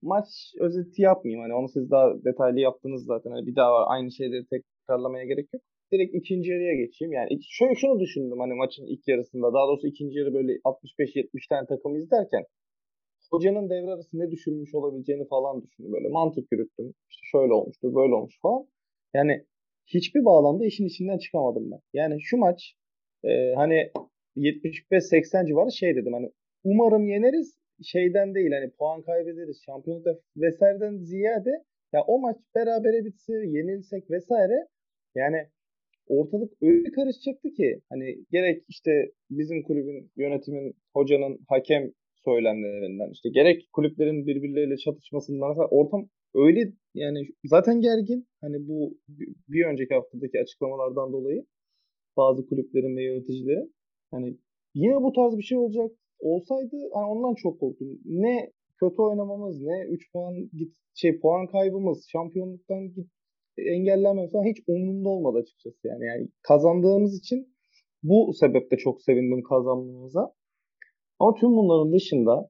maç 0.01 0.27
özeti 0.59 1.01
yapmayayım. 1.01 1.41
Hani 1.41 1.53
onu 1.53 1.69
siz 1.69 1.91
daha 1.91 2.23
detaylı 2.25 2.59
yaptınız 2.59 3.05
zaten. 3.05 3.31
Hani 3.31 3.47
bir 3.47 3.55
daha 3.55 3.85
aynı 3.87 4.11
şeyleri 4.11 4.45
tekrarlamaya 4.45 5.25
gerek 5.25 5.53
yok. 5.53 5.63
Direkt 5.93 6.15
ikinci 6.15 6.51
yarıya 6.51 6.75
geçeyim. 6.75 7.13
Yani 7.13 7.27
şöyle 7.49 7.75
şunu 7.75 7.99
düşündüm 7.99 8.39
hani 8.39 8.53
maçın 8.53 8.85
ilk 8.85 9.07
yarısında. 9.07 9.53
Daha 9.53 9.67
doğrusu 9.67 9.87
ikinci 9.87 10.19
yarı 10.19 10.33
böyle 10.33 10.51
65-70 10.53 11.49
tane 11.49 11.67
takım 11.67 11.95
izlerken 11.95 12.45
hocanın 13.31 13.69
devre 13.69 13.91
arası 13.91 14.19
ne 14.19 14.31
düşünmüş 14.31 14.75
olabileceğini 14.75 15.27
falan 15.27 15.61
düşündüm. 15.61 15.93
Böyle 15.93 16.07
mantık 16.09 16.51
yürüttüm. 16.51 16.93
İşte 17.09 17.21
şöyle 17.31 17.53
olmuştur, 17.53 17.95
böyle 17.95 18.15
olmuş 18.15 18.39
falan. 18.41 18.67
Yani 19.13 19.45
hiçbir 19.87 20.25
bağlamda 20.25 20.65
işin 20.65 20.85
içinden 20.85 21.17
çıkamadım 21.17 21.71
ben. 21.71 21.79
Yani 21.93 22.21
şu 22.21 22.37
maç 22.37 22.75
e, 23.23 23.53
hani 23.55 23.91
75-80 24.37 25.47
civarı 25.47 25.71
şey 25.71 25.95
dedim 25.95 26.13
hani 26.13 26.29
umarım 26.63 27.07
yeneriz 27.07 27.57
şeyden 27.83 28.35
değil 28.35 28.51
hani 28.51 28.71
puan 28.71 29.01
kaybederiz 29.01 29.61
şampiyonlukta 29.65 30.19
vesaireden 30.37 30.97
ziyade 30.97 31.51
ya 31.93 32.03
o 32.07 32.19
maç 32.19 32.37
berabere 32.55 33.05
bitse 33.05 33.33
yenilsek 33.33 34.11
vesaire 34.11 34.67
yani 35.15 35.47
ortalık 36.07 36.53
öyle 36.61 36.91
karışacaktı 36.91 37.53
ki 37.53 37.81
hani 37.89 38.25
gerek 38.31 38.63
işte 38.69 39.11
bizim 39.29 39.63
kulübün 39.63 40.11
yönetimin 40.17 40.73
hocanın 40.93 41.39
hakem 41.47 41.91
söylemlerinden 42.25 43.11
işte 43.11 43.29
gerek 43.29 43.69
kulüplerin 43.73 44.27
birbirleriyle 44.27 44.77
çatışmasından 44.77 45.49
mesela 45.49 45.67
ortam 45.67 46.09
öyle 46.33 46.73
yani 46.93 47.27
zaten 47.45 47.81
gergin 47.81 48.27
hani 48.41 48.67
bu 48.67 48.97
bir 49.49 49.65
önceki 49.65 49.93
haftadaki 49.93 50.39
açıklamalardan 50.39 51.13
dolayı 51.13 51.45
bazı 52.17 52.45
kulüplerin 52.45 52.97
ve 52.97 53.03
yöneticilerin 53.03 53.75
hani 54.11 54.37
yine 54.73 55.01
bu 55.01 55.13
tarz 55.13 55.37
bir 55.37 55.43
şey 55.43 55.57
olacak 55.57 55.91
olsaydı 56.19 56.75
hani 56.93 57.05
ondan 57.05 57.35
çok 57.35 57.59
korktum. 57.59 57.99
Ne 58.05 58.51
kötü 58.79 59.01
oynamamız 59.01 59.61
ne 59.61 59.85
3 59.89 60.11
puan 60.11 60.49
git 60.53 60.75
şey 60.93 61.19
puan 61.19 61.47
kaybımız 61.47 62.07
şampiyonluktan 62.11 62.93
git 62.93 63.07
engellenmemiz 63.57 64.31
falan 64.31 64.45
hiç 64.45 64.57
umurumda 64.67 65.09
olmadı 65.09 65.37
açıkçası 65.37 65.87
yani. 65.87 66.05
yani 66.05 66.27
kazandığımız 66.41 67.17
için 67.19 67.53
bu 68.03 68.33
sebeple 68.33 68.77
çok 68.77 69.01
sevindim 69.01 69.43
kazanmamıza. 69.43 70.33
Ama 71.19 71.33
tüm 71.33 71.49
bunların 71.49 71.93
dışında 71.93 72.49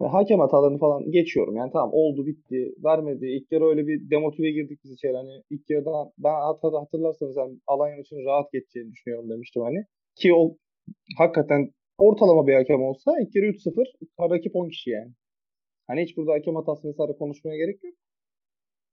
hakem 0.00 0.40
hatalarını 0.40 0.78
falan 0.78 1.10
geçiyorum. 1.10 1.56
Yani 1.56 1.70
tamam 1.72 1.90
oldu 1.92 2.26
bitti 2.26 2.74
vermedi. 2.84 3.26
İlk 3.26 3.52
yarı 3.52 3.64
öyle 3.64 3.86
bir 3.86 4.10
demotive 4.10 4.50
girdik 4.50 4.80
biz 4.84 4.92
içeri. 4.92 5.16
Hani 5.16 5.42
ilk 5.50 5.70
yarıda 5.70 6.12
ben 6.18 6.34
hatırlarsanız 6.80 7.36
yani 7.36 7.58
Alanya 7.66 7.96
maçının 7.96 8.24
rahat 8.24 8.52
geçeceğini 8.52 8.92
düşünüyorum 8.92 9.30
demiştim 9.30 9.62
hani. 9.62 9.84
Ki 10.14 10.34
o 10.34 10.56
hakikaten 11.18 11.70
ortalama 11.98 12.46
bir 12.46 12.54
hakem 12.54 12.82
olsa 12.82 13.20
ilk 13.20 13.36
yarı 13.36 13.46
3-0 13.46 14.30
rakip 14.30 14.56
10 14.56 14.68
kişi 14.68 14.90
yani. 14.90 15.12
Hani 15.86 16.02
hiç 16.02 16.16
burada 16.16 16.32
hakem 16.32 16.54
hatası 16.54 16.88
vesaire 16.88 17.12
konuşmaya 17.12 17.56
gerek 17.56 17.84
yok. 17.84 17.94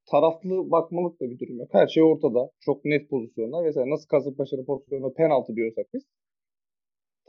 Taraflı 0.05 0.71
bakmalık 0.71 1.21
da 1.21 1.29
bir 1.29 1.39
durum 1.39 1.59
yok. 1.59 1.69
Her 1.71 1.87
şey 1.87 2.03
ortada. 2.03 2.51
Çok 2.59 2.85
net 2.85 3.09
pozisyonlar. 3.09 3.63
Mesela 3.63 3.89
nasıl 3.89 4.07
Kasımpaşa'nın 4.07 4.65
pozisyonunda 4.65 5.13
penaltı 5.13 5.55
diyorsak 5.55 5.87
biz 5.93 6.03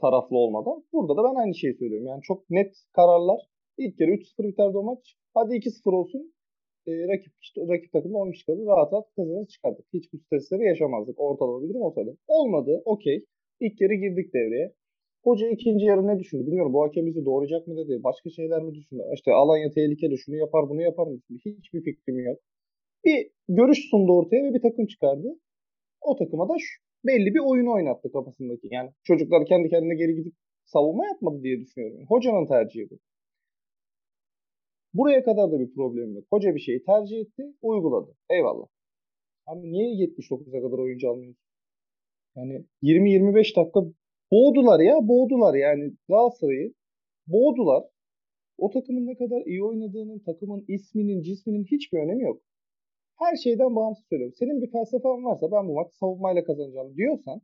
taraflı 0.01 0.37
olmadan. 0.37 0.83
Burada 0.93 1.17
da 1.17 1.23
ben 1.23 1.35
aynı 1.35 1.55
şeyi 1.55 1.73
söylüyorum. 1.73 2.07
Yani 2.07 2.21
çok 2.21 2.49
net 2.49 2.75
kararlar. 2.93 3.39
İlk 3.77 3.97
kere 3.97 4.11
3-0 4.11 4.47
biterdi 4.47 4.77
o 4.77 4.83
maç. 4.83 5.15
Hadi 5.33 5.55
2-0 5.55 5.93
olsun. 5.93 6.33
E, 6.87 6.91
rakip 7.07 7.33
işte, 7.41 7.61
rakip 7.67 7.91
takımda 7.93 8.17
10 8.17 8.31
kişi 8.31 8.45
kalır. 8.45 8.65
Rahat 8.65 8.93
rahat 8.93 9.15
kazanır 9.15 9.47
çıkardık. 9.47 9.85
Hiç 9.93 10.13
bu 10.13 10.17
stresleri 10.17 10.63
yaşamazdık. 10.63 11.19
Ortalama 11.19 11.63
bir 11.63 11.69
durum 11.69 11.81
olsaydı. 11.81 12.17
Olmadı. 12.27 12.81
Okey. 12.85 13.25
İlk 13.59 13.77
kere 13.77 13.95
girdik 13.95 14.33
devreye. 14.33 14.73
Hoca 15.23 15.49
ikinci 15.49 15.85
yarı 15.85 16.07
ne 16.07 16.19
düşündü 16.19 16.47
bilmiyorum. 16.47 16.73
Bu 16.73 16.83
hakem 16.83 17.05
bizi 17.05 17.25
doğrayacak 17.25 17.67
mı 17.67 17.77
dedi. 17.77 18.03
Başka 18.03 18.29
şeyler 18.29 18.61
mi 18.63 18.75
düşündü? 18.75 19.03
İşte 19.13 19.31
Alanya 19.33 19.71
tehlikeli 19.71 20.17
şunu 20.17 20.35
yapar 20.35 20.69
bunu 20.69 20.81
yapar 20.81 21.07
mı? 21.07 21.19
Hiçbir 21.45 21.81
fikrim 21.83 22.19
yok. 22.19 22.39
Bir 23.07 23.31
görüş 23.49 23.89
sundu 23.89 24.11
ortaya 24.17 24.43
ve 24.43 24.53
bir 24.53 24.61
takım 24.61 24.87
çıkardı. 24.87 25.39
O 26.01 26.15
takıma 26.15 26.49
da 26.49 26.53
şu, 26.59 26.81
belli 27.05 27.33
bir 27.33 27.39
oyunu 27.39 27.73
oynattı 27.73 28.11
kafasındaki. 28.11 28.67
Yani 28.71 28.89
çocuklar 29.03 29.45
kendi 29.45 29.69
kendine 29.69 29.95
geri 29.95 30.15
gidip 30.15 30.33
savunma 30.65 31.05
yapmadı 31.05 31.43
diye 31.43 31.59
düşünüyorum. 31.59 32.05
Hocanın 32.09 32.47
tercihi 32.47 32.89
bu. 32.89 32.99
Buraya 34.93 35.23
kadar 35.23 35.51
da 35.51 35.59
bir 35.59 35.73
problem 35.73 36.15
yok. 36.15 36.25
Hoca 36.29 36.55
bir 36.55 36.59
şeyi 36.59 36.83
tercih 36.83 37.17
etti, 37.19 37.43
uyguladı. 37.61 38.15
Eyvallah. 38.29 38.67
Abi 39.45 39.71
niye 39.71 40.07
79'a 40.07 40.61
kadar 40.61 40.77
oyuncu 40.77 41.09
almıyorsun? 41.09 41.43
Yani 42.35 42.65
20-25 42.83 43.55
dakika 43.55 43.79
boğdular 44.31 44.79
ya, 44.79 45.07
boğdular 45.07 45.55
yani 45.55 45.93
Galatasaray'ı. 46.09 46.73
Boğdular. 47.27 47.83
O 48.57 48.69
takımın 48.71 49.07
ne 49.07 49.17
kadar 49.17 49.41
iyi 49.45 49.63
oynadığının, 49.63 50.19
takımın 50.19 50.65
isminin, 50.67 51.21
cisminin 51.21 51.63
hiçbir 51.63 51.97
önemi 51.97 52.23
yok. 52.23 52.41
Her 53.19 53.35
şeyden 53.43 53.75
bağımsız 53.75 54.05
söylüyorum. 54.09 54.35
Senin 54.39 54.61
bir 54.61 54.71
felsefen 54.71 55.25
varsa 55.25 55.51
ben 55.51 55.67
bu 55.67 55.73
maçı 55.73 55.97
savunmayla 55.97 56.43
kazanacağım 56.43 56.95
diyorsan 56.95 57.41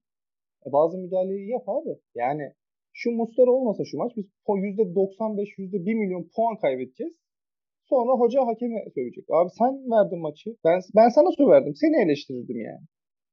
e, 0.66 0.72
bazı 0.72 0.98
müdahaleyi 0.98 1.50
yap 1.50 1.70
abi. 1.70 1.94
Yani 2.16 2.46
şu 2.94 3.12
Muslera 3.12 3.52
olmasa 3.52 3.84
şu 3.86 3.98
maç 3.98 4.12
biz 4.18 4.26
%95, 4.48 5.58
%1 5.58 5.96
milyon 5.96 6.30
puan 6.36 6.58
kaybedeceğiz. 6.58 7.14
Sonra 7.90 8.12
hoca 8.22 8.46
hakeme 8.46 8.86
söyleyecek. 8.96 9.26
Abi 9.30 9.50
sen 9.60 9.74
verdin 9.92 10.20
maçı. 10.20 10.50
Ben 10.66 10.80
ben 10.96 11.10
sana 11.10 11.32
söverdim. 11.32 11.76
Seni 11.76 12.04
eleştirirdim 12.04 12.60
yani. 12.60 12.86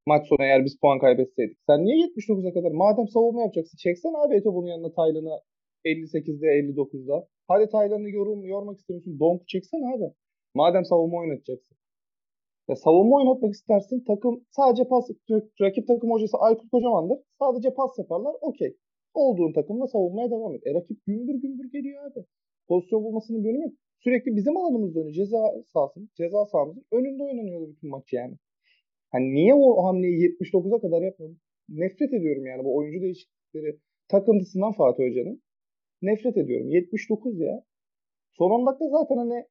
Maç 0.06 0.28
sonu 0.28 0.42
eğer 0.42 0.64
biz 0.64 0.78
puan 0.80 0.98
kaybetseydik. 0.98 1.58
Sen 1.66 1.84
niye 1.84 1.96
79'a 2.06 2.52
kadar? 2.52 2.70
Madem 2.70 3.08
savunma 3.08 3.42
yapacaksın 3.42 3.78
çeksen 3.78 4.14
abi 4.22 4.36
Eto 4.36 4.54
bunun 4.54 4.66
yanına 4.66 4.92
Taylan'ı 4.92 5.40
58'de 5.84 6.46
59'da. 6.46 7.26
Hadi 7.48 7.68
Taylan'ı 7.70 8.10
yorum, 8.10 8.44
yormak 8.44 8.78
istemiyorsun. 8.78 9.20
Donk 9.20 9.48
çeksen 9.48 9.82
abi. 9.92 10.14
Madem 10.54 10.84
savunma 10.84 11.18
oynatacaksın. 11.18 11.76
Ya 12.70 12.76
savunma 12.76 13.16
oynatmak 13.16 13.54
istersin. 13.54 14.04
Takım 14.06 14.44
sadece 14.50 14.84
pas 14.88 15.04
rakip 15.60 15.86
takım 15.86 16.10
hocası 16.10 16.36
Aykut 16.38 16.70
Kocaman'dır. 16.70 17.18
Sadece 17.38 17.74
pas 17.74 17.98
yaparlar. 17.98 18.34
Okey. 18.40 18.76
Olduğun 19.14 19.52
takımla 19.52 19.86
savunmaya 19.86 20.30
devam 20.30 20.54
et. 20.54 20.66
E 20.66 20.74
rakip 20.74 21.06
gümbür 21.06 21.34
gümbür 21.34 21.72
geliyor 21.72 22.04
abi. 22.06 22.24
Pozisyon 22.68 23.04
bulmasının 23.04 23.44
bir. 23.44 23.72
Sürekli 24.04 24.36
bizim 24.36 24.56
alanımızda 24.56 24.98
oynuyor. 24.98 25.14
Ceza 25.14 25.38
sahası, 25.72 26.00
ceza 26.14 26.46
sahamızın 26.46 26.84
önünde 26.92 27.22
oynanıyor 27.22 27.68
bütün 27.68 27.90
maç 27.90 28.12
yani. 28.12 28.34
Hani 29.12 29.34
niye 29.34 29.54
o 29.54 29.84
hamleyi 29.84 30.16
79'a 30.40 30.80
kadar 30.80 31.02
yapmıyor? 31.02 31.36
Nefret 31.68 32.12
ediyorum 32.12 32.46
yani 32.46 32.64
bu 32.64 32.76
oyuncu 32.76 33.00
değişiklikleri 33.02 33.78
takıntısından 34.08 34.72
Fatih 34.72 35.04
Hoca'nın. 35.04 35.42
Nefret 36.02 36.36
ediyorum. 36.36 36.68
79 36.70 37.40
ya. 37.40 37.64
Son 38.32 38.50
10 38.50 38.66
dakika 38.66 38.88
zaten 38.88 39.16
hani 39.16 39.44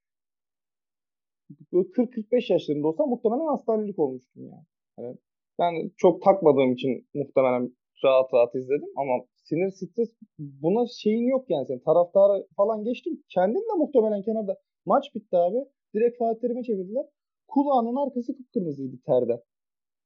40-45 1.71 2.53
yaşlarında 2.53 2.87
olsam 2.87 3.09
muhtemelen 3.09 3.45
hastanelik 3.45 3.99
olmuştum 3.99 4.43
yani. 4.43 4.65
yani. 4.99 5.17
Ben 5.59 5.91
çok 5.97 6.21
takmadığım 6.21 6.73
için 6.73 7.07
muhtemelen 7.13 7.71
rahat 8.03 8.33
rahat 8.33 8.55
izledim 8.55 8.89
ama 8.95 9.13
sinir 9.35 9.71
stres 9.71 10.09
buna 10.39 10.87
şeyin 10.87 11.27
yok 11.27 11.45
yani 11.49 11.65
senin 11.67 11.79
taraftarı 11.79 12.47
falan 12.57 12.83
geçtim. 12.83 13.23
Kendin 13.29 13.59
de 13.69 13.75
muhtemelen 13.77 14.21
kenarda 14.21 14.57
maç 14.85 15.15
bitti 15.15 15.37
abi. 15.37 15.57
Direkt 15.95 16.17
Fatih 16.17 16.41
Terim'e 16.41 16.63
çevirdiler. 16.63 17.05
Kulağının 17.47 17.95
arkası 17.95 18.37
kıpkırmızıydı 18.37 18.95
terde. 19.05 19.43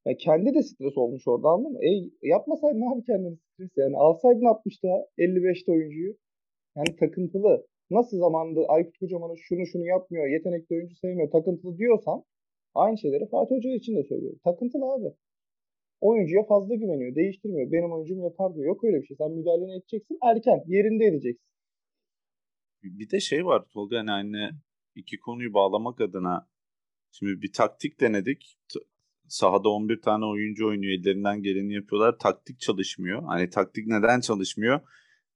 Yani 0.06 0.18
kendi 0.18 0.54
de 0.54 0.64
stres 0.64 0.98
olmuş 0.98 1.28
orada 1.28 1.48
anladın 1.50 1.72
mı? 1.72 1.80
E, 1.86 1.90
yapmasaydın 2.22 2.94
abi 2.94 3.04
kendini 3.04 3.38
stres 3.38 3.70
yani. 3.78 3.98
Alsaydın 3.98 4.46
60'ta 4.46 5.08
55'te 5.18 5.72
oyuncuyu. 5.72 6.14
Yani 6.76 6.96
takıntılı. 7.00 7.66
Nasıl 7.94 8.18
zamanda 8.18 8.60
Aykut 8.68 8.98
Kocaman'a 8.98 9.36
şunu 9.36 9.66
şunu 9.66 9.86
yapmıyor, 9.86 10.28
yetenekli 10.28 10.76
oyuncu 10.76 10.96
sevmiyor, 10.96 11.32
takıntılı 11.32 11.78
diyorsan 11.78 12.24
aynı 12.76 12.98
şeyleri 12.98 13.26
Fatih 13.28 13.56
Hoca 13.56 13.70
için 13.70 13.96
de 13.96 14.04
söylüyorum. 14.04 14.40
Takıntılı 14.44 14.86
abi. 14.94 15.10
Oyuncuya 16.02 16.44
fazla 16.44 16.76
güveniyor, 16.76 17.16
değiştirmiyor. 17.16 17.72
Benim 17.72 17.92
oyuncum 17.92 18.24
yapar 18.24 18.56
diyor. 18.56 18.66
Yok 18.66 18.84
öyle 18.84 19.02
bir 19.02 19.06
şey. 19.06 19.18
Sen 19.18 19.32
müdahaleni 19.32 19.72
edeceksin 19.78 20.18
erken, 20.24 20.64
yerinde 20.68 21.06
edeceksin. 21.06 21.48
Bir 22.84 23.10
de 23.10 23.20
şey 23.20 23.46
var 23.46 23.66
Tolga 23.74 23.98
hani, 23.98 24.10
hani 24.10 24.50
iki 24.96 25.20
konuyu 25.20 25.54
bağlamak 25.54 26.02
adına 26.02 26.48
şimdi 27.12 27.42
bir 27.42 27.52
taktik 27.54 28.00
denedik. 28.00 28.58
Sahada 29.28 29.70
11 29.70 30.02
tane 30.02 30.26
oyuncu 30.26 30.68
oynuyor. 30.68 31.00
Ellerinden 31.00 31.42
geleni 31.42 31.74
yapıyorlar. 31.74 32.20
Taktik 32.20 32.60
çalışmıyor. 32.60 33.24
Hani 33.24 33.50
taktik 33.50 33.88
neden 33.88 34.20
çalışmıyor? 34.20 34.82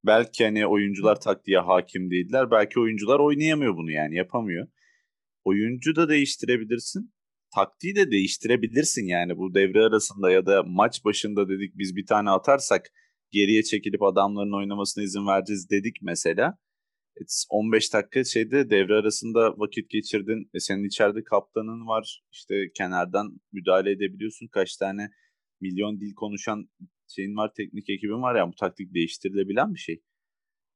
Belki 0.05 0.43
hani 0.45 0.67
oyuncular 0.67 1.19
taktiğe 1.19 1.59
hakim 1.59 2.11
değiller. 2.11 2.51
Belki 2.51 2.79
oyuncular 2.79 3.19
oynayamıyor 3.19 3.77
bunu 3.77 3.91
yani 3.91 4.15
yapamıyor. 4.15 4.67
Oyuncu 5.43 5.95
da 5.95 6.09
değiştirebilirsin. 6.09 7.13
Taktiği 7.55 7.95
de 7.95 8.11
değiştirebilirsin 8.11 9.07
yani 9.07 9.37
bu 9.37 9.53
devre 9.53 9.83
arasında 9.83 10.31
ya 10.31 10.45
da 10.45 10.63
maç 10.63 11.05
başında 11.05 11.49
dedik 11.49 11.77
biz 11.77 11.95
bir 11.95 12.05
tane 12.05 12.29
atarsak 12.29 12.91
geriye 13.31 13.63
çekilip 13.63 14.03
adamların 14.03 14.57
oynamasına 14.57 15.03
izin 15.03 15.27
vereceğiz 15.27 15.69
dedik 15.69 15.97
mesela. 16.01 16.57
15 17.49 17.93
dakika 17.93 18.23
şeyde 18.23 18.69
devre 18.69 18.95
arasında 18.95 19.53
vakit 19.57 19.89
geçirdin. 19.89 20.49
E 20.53 20.59
senin 20.59 20.83
içeride 20.83 21.23
kaptanın 21.23 21.87
var. 21.87 22.23
İşte 22.31 22.71
kenardan 22.77 23.39
müdahale 23.51 23.91
edebiliyorsun. 23.91 24.47
Kaç 24.47 24.77
tane 24.77 25.09
milyon 25.61 25.99
dil 25.99 26.13
konuşan 26.15 26.69
şeyin 27.15 27.35
var, 27.35 27.51
teknik 27.57 27.89
ekibin 27.89 28.21
var 28.21 28.35
ya 28.35 28.47
bu 28.47 28.55
taktik 28.55 28.93
değiştirilebilen 28.93 29.73
bir 29.73 29.79
şey. 29.79 30.01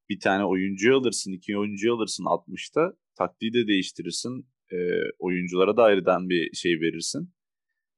Bir 0.09 0.19
tane 0.19 0.45
oyuncu 0.45 0.97
alırsın, 0.97 1.31
iki 1.31 1.57
oyuncu 1.57 1.95
alırsın 1.95 2.23
60'ta. 2.23 2.93
Taktiği 3.17 3.53
de 3.53 3.67
değiştirirsin. 3.67 4.47
E, 4.71 4.77
oyunculara 5.19 5.77
da 5.77 5.83
ayrıdan 5.83 6.29
bir 6.29 6.53
şey 6.53 6.71
verirsin. 6.81 7.33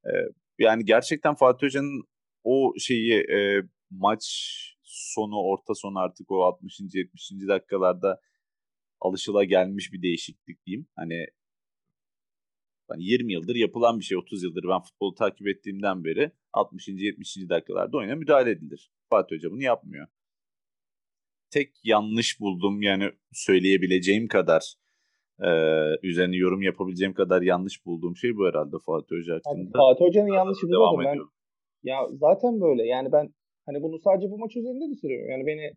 E, 0.05 0.11
yani 0.59 0.85
gerçekten 0.85 1.35
Fatih 1.35 1.67
Hoca'nın 1.67 2.03
o 2.43 2.73
şeyi 2.79 3.13
e, 3.13 3.61
maç 3.89 4.23
sonu, 4.83 5.35
orta 5.35 5.73
sonu 5.75 5.99
artık 5.99 6.31
o 6.31 6.43
60. 6.43 6.79
70. 6.93 7.31
dakikalarda 7.47 8.19
alışıla 9.01 9.43
gelmiş 9.43 9.93
bir 9.93 10.01
değişiklik 10.01 10.65
diyeyim. 10.65 10.87
Hani 10.95 11.25
hani 12.93 13.03
20 13.03 13.33
yıldır 13.33 13.55
yapılan 13.55 14.00
bir 14.00 14.03
şey, 14.03 14.17
30 14.17 14.43
yıldır 14.43 14.63
ben 14.69 14.81
futbolu 14.81 15.15
takip 15.15 15.47
ettiğimden 15.47 16.03
beri 16.03 16.31
60. 16.53 16.88
70. 16.88 17.38
dakikalarda 17.50 17.97
oyuna 17.97 18.15
müdahale 18.15 18.51
edilir. 18.51 18.91
Fatih 19.09 19.35
Hoca 19.35 19.51
bunu 19.51 19.63
yapmıyor. 19.63 20.08
Tek 21.51 21.71
yanlış 21.84 22.39
buldum 22.39 22.82
yani 22.82 23.10
söyleyebileceğim 23.32 24.27
kadar 24.27 24.75
e, 25.39 25.49
üzerine 26.03 26.36
yorum 26.36 26.62
yapabileceğim 26.62 27.13
kadar 27.13 27.41
yanlış 27.41 27.86
bulduğum 27.86 28.15
şey 28.15 28.38
bu 28.38 28.47
herhalde 28.47 28.75
Fatih 28.86 29.15
Hoca 29.15 29.34
hakkında. 29.36 29.77
Fatih 29.77 30.06
Hoca'nın 30.06 30.34
yanlışı 30.34 30.67
bu 30.67 30.99
ben. 30.99 31.19
Ya 31.84 32.08
zaten 32.13 32.62
böyle 32.62 32.84
yani 32.84 33.12
ben 33.12 33.34
hani 33.65 33.84
bunu 33.84 33.99
sadece 33.99 34.32
bu 34.32 34.38
maç 34.38 34.56
üzerinde 34.56 34.91
de 34.91 34.95
söylüyorum. 34.95 35.29
Yani 35.32 35.45
beni 35.45 35.73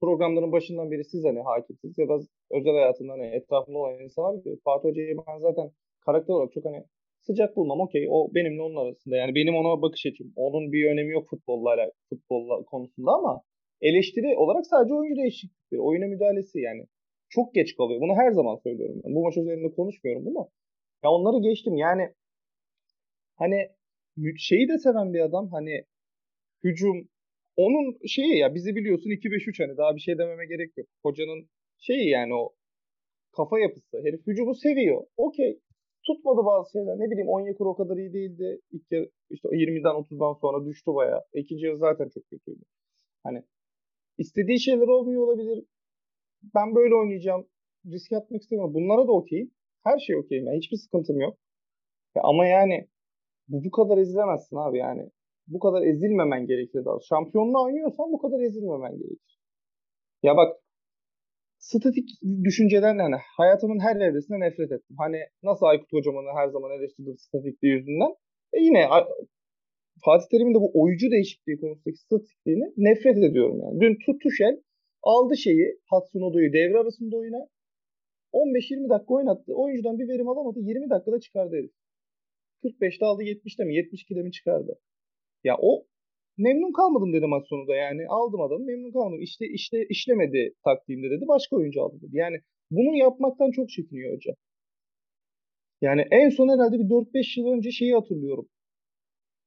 programların 0.00 0.52
başından 0.52 0.90
beri 0.90 1.04
siz 1.04 1.24
hani 1.24 1.40
hakimsiniz 1.40 1.98
ya 1.98 2.08
da 2.08 2.18
özel 2.50 2.72
hayatında 2.72 3.12
hani 3.12 3.26
etrafında 3.26 3.78
olan 3.78 4.04
insanlar. 4.04 4.40
Fatih 4.64 4.88
Hoca'yı 4.88 5.16
ben 5.26 5.38
zaten 5.38 5.70
karakter 6.00 6.34
olarak 6.34 6.52
çok 6.52 6.64
hani 6.64 6.84
sıcak 7.20 7.56
bulmam 7.56 7.80
okey. 7.80 8.06
O 8.10 8.34
benimle 8.34 8.62
onun 8.62 8.76
arasında. 8.76 9.16
Yani 9.16 9.34
benim 9.34 9.54
ona 9.54 9.82
bakış 9.82 10.06
açım. 10.06 10.32
Onun 10.36 10.72
bir 10.72 10.90
önemi 10.90 11.12
yok 11.12 11.28
futbolla, 11.30 11.90
futbolla 12.08 12.64
konusunda 12.64 13.10
ama 13.12 13.42
eleştiri 13.80 14.36
olarak 14.36 14.66
sadece 14.66 14.94
oyuncu 14.94 15.20
değişiklikleri. 15.22 15.80
Oyuna 15.80 16.06
müdahalesi 16.06 16.60
yani. 16.60 16.86
Çok 17.28 17.54
geç 17.54 17.76
kalıyor. 17.76 18.00
Bunu 18.00 18.14
her 18.14 18.32
zaman 18.32 18.56
söylüyorum. 18.56 19.00
Ben. 19.04 19.14
Bu 19.14 19.22
maç 19.22 19.36
üzerinde 19.36 19.74
konuşmuyorum 19.74 20.26
bunu. 20.26 20.48
Ya 21.04 21.10
onları 21.10 21.42
geçtim. 21.42 21.76
Yani 21.76 22.14
hani 23.34 23.68
şeyi 24.38 24.68
de 24.68 24.78
seven 24.78 25.12
bir 25.14 25.20
adam. 25.20 25.48
Hani 25.50 25.84
hücum 26.64 27.08
onun 27.56 27.98
şeyi 28.06 28.38
ya 28.38 28.54
bizi 28.54 28.76
biliyorsun 28.76 29.10
2-5-3 29.10 29.66
hani 29.66 29.76
daha 29.76 29.94
bir 29.96 30.00
şey 30.00 30.18
dememe 30.18 30.46
gerek 30.46 30.76
yok. 30.76 30.86
Hocanın 31.02 31.48
şeyi 31.78 32.08
yani 32.08 32.34
o 32.34 32.54
kafa 33.36 33.58
yapısı. 33.58 33.98
Herif 34.04 34.26
hücumu 34.26 34.54
seviyor. 34.54 35.06
Okey. 35.16 35.60
Tutmadı 36.06 36.46
bazı 36.46 36.70
şeyler. 36.72 36.98
Ne 36.98 37.10
bileyim 37.10 37.28
Onyekuru 37.28 37.68
o 37.68 37.76
kadar 37.76 37.96
iyi 37.96 38.12
değildi. 38.12 38.60
İlk 38.72 38.92
yarı 38.92 39.10
işte 39.30 39.48
20'den 39.48 39.94
30'dan 39.94 40.32
sonra 40.40 40.66
düştü 40.66 40.94
baya. 40.94 41.24
İkinci 41.34 41.66
yarı 41.66 41.76
zaten 41.76 42.08
çok 42.08 42.30
kötüydü. 42.30 42.64
Hani 43.24 43.42
istediği 44.18 44.60
şeyler 44.60 44.88
olmuyor 44.88 45.22
olabilir. 45.22 45.64
Ben 46.54 46.74
böyle 46.74 46.94
oynayacağım. 46.94 47.46
Risk 47.86 48.12
atmak 48.12 48.42
istemiyorum. 48.42 48.74
Bunlara 48.74 49.08
da 49.08 49.12
okeyim. 49.12 49.50
Her 49.84 49.98
şey 49.98 50.16
okeyim. 50.16 50.46
Yani 50.46 50.58
hiçbir 50.58 50.76
sıkıntım 50.76 51.20
yok. 51.20 51.38
Ya 52.14 52.22
ama 52.24 52.46
yani 52.46 52.88
bu 53.48 53.64
bu 53.64 53.70
kadar 53.70 53.98
ezilemezsin 53.98 54.56
abi 54.56 54.78
yani 54.78 55.10
bu 55.46 55.58
kadar 55.58 55.82
ezilmemen 55.82 56.46
gerekir 56.46 56.84
daha. 56.84 57.00
Şampiyonluğa 57.00 57.64
oynuyorsan 57.64 58.12
bu 58.12 58.18
kadar 58.22 58.40
ezilmemen 58.40 58.98
gerekir. 58.98 59.40
Ya 60.22 60.36
bak 60.36 60.56
statik 61.60 62.08
düşünceden 62.44 62.98
hani 62.98 63.16
hayatımın 63.36 63.80
her 63.80 63.96
evresinde 63.96 64.40
nefret 64.40 64.72
ettim. 64.72 64.96
Hani 64.98 65.18
nasıl 65.42 65.66
Aykut 65.66 65.90
Kocaman'ı 65.90 66.38
her 66.38 66.48
zaman 66.48 66.70
eleştirdim 66.78 67.18
statikliği 67.18 67.72
yüzünden. 67.72 68.12
E 68.52 68.60
yine 68.60 68.88
Fatih 70.04 70.26
Terim'in 70.30 70.54
de 70.54 70.60
bu 70.60 70.70
oyuncu 70.82 71.10
değişikliği 71.10 71.60
konusundaki 71.60 71.98
statikliğini 71.98 72.66
nefret 72.76 73.18
ediyorum 73.18 73.60
yani. 73.62 73.80
Dün 73.80 73.98
Tutuşel 74.06 74.56
aldı 75.02 75.36
şeyi 75.36 75.66
Hudson 75.90 76.20
Odo'yu 76.20 76.52
devre 76.52 76.78
arasında 76.78 77.16
oyuna 77.16 77.46
15-20 78.32 78.88
dakika 78.90 79.14
oynattı. 79.14 79.52
Oyuncudan 79.54 79.98
bir 79.98 80.08
verim 80.08 80.28
alamadı. 80.28 80.58
20 80.60 80.90
dakikada 80.90 81.20
çıkardı 81.20 81.56
herif. 81.56 81.72
45'te 82.64 83.06
aldı 83.06 83.22
70'te 83.22 83.64
mi 83.64 83.74
72'de 83.74 84.22
mi 84.22 84.32
çıkardı. 84.32 84.78
Ya 85.44 85.56
o 85.60 85.86
memnun 86.38 86.72
kalmadım 86.72 87.12
dedi 87.12 87.26
maç 87.26 87.48
sonunda 87.48 87.74
yani. 87.74 88.02
Aldım 88.08 88.40
adamı 88.40 88.64
memnun 88.64 88.92
kalmadım. 88.92 89.22
İşte 89.22 89.46
işte 89.46 89.86
işlemedi 89.88 90.54
taktiğimde 90.64 91.10
dedi. 91.10 91.24
Başka 91.28 91.56
oyuncu 91.56 91.82
aldı 91.82 91.96
dedi. 92.02 92.16
Yani 92.16 92.36
bunu 92.70 92.96
yapmaktan 92.96 93.50
çok 93.50 93.68
çekiniyor 93.68 94.16
hoca. 94.16 94.34
Yani 95.80 96.04
en 96.10 96.28
son 96.30 96.48
herhalde 96.48 96.78
bir 96.78 96.88
4-5 96.90 97.40
yıl 97.40 97.46
önce 97.46 97.70
şeyi 97.70 97.94
hatırlıyorum. 97.94 98.48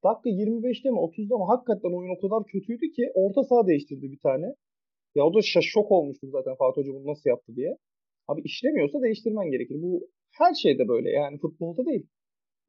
Dakika 0.04 0.30
25'te 0.30 0.90
mi 0.92 0.98
30'da 0.98 1.38
mı 1.38 1.46
hakikaten 1.46 1.98
oyun 1.98 2.16
o 2.18 2.20
kadar 2.22 2.46
kötüydü 2.48 2.92
ki 2.92 3.12
orta 3.14 3.44
saha 3.44 3.68
değiştirdi 3.68 4.12
bir 4.12 4.20
tane. 4.20 4.46
Ya 5.16 5.26
o 5.26 5.34
da 5.34 5.40
şok 5.62 5.92
olmuştu 5.92 6.28
zaten 6.32 6.56
Fatih 6.56 6.82
Hoca 6.82 6.94
bunu 6.94 7.12
nasıl 7.12 7.30
yaptı 7.30 7.56
diye. 7.56 7.78
Abi 8.28 8.42
işlemiyorsa 8.42 9.02
değiştirmen 9.02 9.52
gerekir. 9.52 9.76
Bu 9.82 10.10
her 10.32 10.54
şeyde 10.54 10.88
böyle 10.88 11.10
yani 11.10 11.38
futbolda 11.38 11.86
değil. 11.86 12.08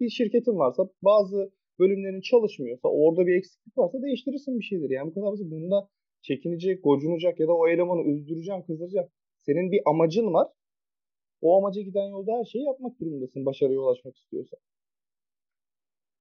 Bir 0.00 0.10
şirketin 0.10 0.58
varsa 0.58 0.82
bazı 1.02 1.52
bölümlerin 1.78 2.20
çalışmıyorsa, 2.20 2.88
orada 2.88 3.26
bir 3.26 3.36
eksiklik 3.36 3.78
varsa 3.78 4.02
değiştirirsin 4.02 4.58
bir 4.58 4.64
şeydir. 4.64 4.90
Yani 4.90 5.10
bu 5.10 5.14
kadar 5.14 5.32
basit. 5.32 5.50
Bunda 5.50 5.88
çekinecek, 6.22 6.84
gocunacak 6.84 7.40
ya 7.40 7.48
da 7.48 7.54
o 7.56 7.68
elemanı 7.68 8.02
üzdüreceğim, 8.02 8.62
kızdıracağım. 8.62 9.08
Senin 9.46 9.72
bir 9.72 9.80
amacın 9.86 10.34
var. 10.34 10.48
O 11.40 11.58
amaca 11.58 11.82
giden 11.82 12.08
yolda 12.08 12.32
her 12.38 12.44
şeyi 12.44 12.64
yapmak 12.64 13.00
durumundasın 13.00 13.46
başarıya 13.46 13.80
ulaşmak 13.80 14.16
istiyorsan. 14.16 14.58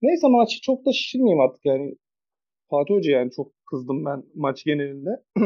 Neyse 0.01 0.27
maçı 0.27 0.61
çok 0.61 0.85
da 0.85 0.91
şişirmeyeyim 0.91 1.41
artık 1.41 1.65
yani. 1.65 1.95
Fatih 2.69 2.93
Hoca 2.95 3.11
yani 3.11 3.31
çok 3.31 3.51
kızdım 3.65 4.05
ben 4.05 4.23
maç 4.35 4.63
genelinde. 4.63 5.09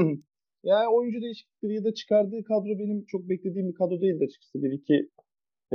yani 0.64 0.88
oyuncu 0.88 1.22
değişiklikleri 1.22 1.76
ya 1.76 1.84
da 1.84 1.94
çıkardığı 1.94 2.44
kadro 2.44 2.80
benim 2.80 3.06
çok 3.06 3.30
beklediğim 3.30 3.70
bir 3.70 3.74
kadro 3.74 4.02
değildi 4.02 4.24
açıkçası. 4.24 4.64
Bir 4.64 4.72
iki 4.72 5.10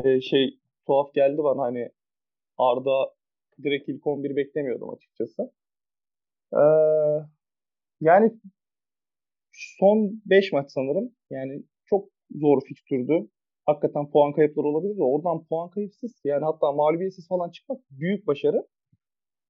e, 0.05 0.21
şey 0.21 0.59
tuhaf 0.87 1.15
geldi 1.15 1.39
bana 1.45 1.63
hani 1.63 1.89
Arda 2.59 3.15
direkt 3.65 3.89
ilk 3.89 4.07
11 4.07 4.37
beklemiyordum 4.37 4.91
açıkçası. 4.91 5.53
Ee, 6.55 6.63
yani 8.01 8.33
son 9.53 10.23
5 10.27 10.53
maç 10.53 10.71
sanırım. 10.73 11.13
Yani 11.31 11.63
çok 11.87 12.09
zor 12.31 12.61
fikstürdü. 12.69 13.29
Hakikaten 13.67 14.11
puan 14.11 14.33
kayıpları 14.33 14.67
olabilir 14.67 14.97
de 14.97 15.03
oradan 15.03 15.45
puan 15.45 15.71
kayıpsız 15.71 16.21
yani 16.25 16.45
hatta 16.45 16.73
mağlubiyetsiz 16.73 17.29
falan 17.29 17.51
çıkmak 17.51 17.81
büyük 17.91 18.27
başarı. 18.27 18.67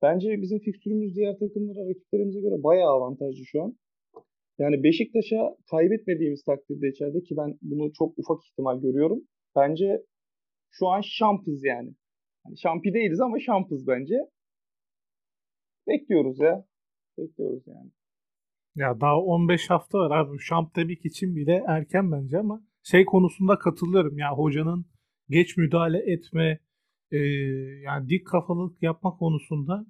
Bence 0.02 0.42
bizim 0.42 0.58
fikstürümüz 0.58 1.16
diğer 1.16 1.38
takımlara, 1.38 1.88
rakiplerimize 1.88 2.40
göre 2.40 2.62
bayağı 2.62 2.90
avantajlı 2.90 3.44
şu 3.46 3.62
an. 3.62 3.76
Yani 4.58 4.82
Beşiktaş'a 4.82 5.56
kaybetmediğimiz 5.70 6.44
takdirde 6.44 6.88
içeride 6.88 7.22
ki 7.22 7.36
ben 7.36 7.58
bunu 7.62 7.92
çok 7.92 8.18
ufak 8.18 8.44
ihtimal 8.44 8.80
görüyorum. 8.80 9.20
Bence 9.56 10.02
şu 10.70 10.86
an 10.88 11.00
şampız 11.00 11.64
yani. 11.64 11.94
Yani 12.46 12.58
şampi 12.58 12.94
değiliz 12.94 13.20
ama 13.20 13.38
şampız 13.38 13.86
bence. 13.86 14.14
Bekliyoruz 15.88 16.40
ya. 16.40 16.64
Bekliyoruz 17.18 17.62
yani. 17.66 17.90
Ya 18.76 19.00
daha 19.00 19.20
15 19.20 19.70
hafta 19.70 19.98
var 19.98 20.10
abi. 20.10 20.38
Şamp 20.38 20.76
demek 20.76 21.04
için 21.04 21.36
bile 21.36 21.64
erken 21.68 22.12
bence 22.12 22.38
ama 22.38 22.62
şey 22.82 23.04
konusunda 23.04 23.58
katılıyorum. 23.58 24.18
Ya 24.18 24.32
hocanın 24.32 24.86
geç 25.28 25.56
müdahale 25.56 26.12
etme 26.12 26.60
e, 27.10 27.18
yani 27.84 28.08
dik 28.08 28.26
kafalık 28.26 28.82
yapma 28.82 29.10
konusunda 29.16 29.86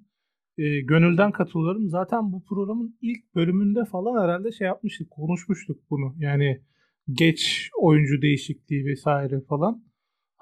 e, 0.57 0.81
gönülden 0.81 1.31
katılıyorum. 1.31 1.89
Zaten 1.89 2.31
bu 2.31 2.43
programın 2.43 2.97
ilk 3.01 3.35
bölümünde 3.35 3.85
falan 3.85 4.23
herhalde 4.23 4.51
şey 4.51 4.67
yapmıştık, 4.67 5.11
konuşmuştuk 5.11 5.77
bunu. 5.89 6.15
Yani 6.19 6.61
geç 7.11 7.69
oyuncu 7.81 8.21
değişikliği 8.21 8.85
vesaire 8.85 9.41
falan. 9.41 9.83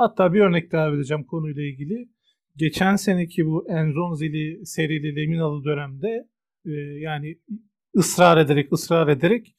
Hatta 0.01 0.33
bir 0.33 0.39
örnek 0.39 0.71
daha 0.71 0.93
vereceğim 0.93 1.23
konuyla 1.23 1.63
ilgili. 1.63 2.09
Geçen 2.55 2.95
seneki 2.95 3.45
bu 3.45 3.69
Enzonzili 3.69 4.65
serili 4.65 5.15
Leminalı 5.15 5.63
dönemde 5.63 6.27
e, 6.65 6.71
yani 6.99 7.39
ısrar 7.95 8.37
ederek 8.37 8.73
ısrar 8.73 9.07
ederek 9.07 9.55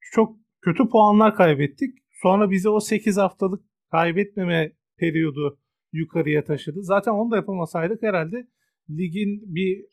çok 0.00 0.36
kötü 0.60 0.88
puanlar 0.88 1.34
kaybettik. 1.34 1.98
Sonra 2.22 2.50
bize 2.50 2.68
o 2.68 2.80
8 2.80 3.16
haftalık 3.16 3.64
kaybetmeme 3.90 4.72
periyodu 4.96 5.58
yukarıya 5.92 6.44
taşıdı. 6.44 6.82
Zaten 6.82 7.12
onu 7.12 7.30
da 7.30 7.36
yapamasaydık 7.36 8.02
herhalde 8.02 8.48
ligin 8.90 9.54
bir 9.54 9.84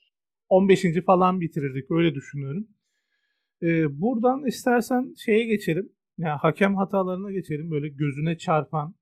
15. 0.50 0.86
falan 1.06 1.42
bitirirdik 1.42 1.92
öyle 1.92 2.16
düşünüyorum. 2.16 2.68
Ee, 3.64 4.02
buradan 4.02 4.46
istersen 4.46 5.14
şeye 5.18 5.46
geçelim. 5.46 5.90
Yani 6.18 6.38
hakem 6.38 6.76
hatalarına 6.76 7.32
geçelim. 7.32 7.72
Böyle 7.72 7.90
gözüne 7.90 8.38
çarpan 8.38 8.96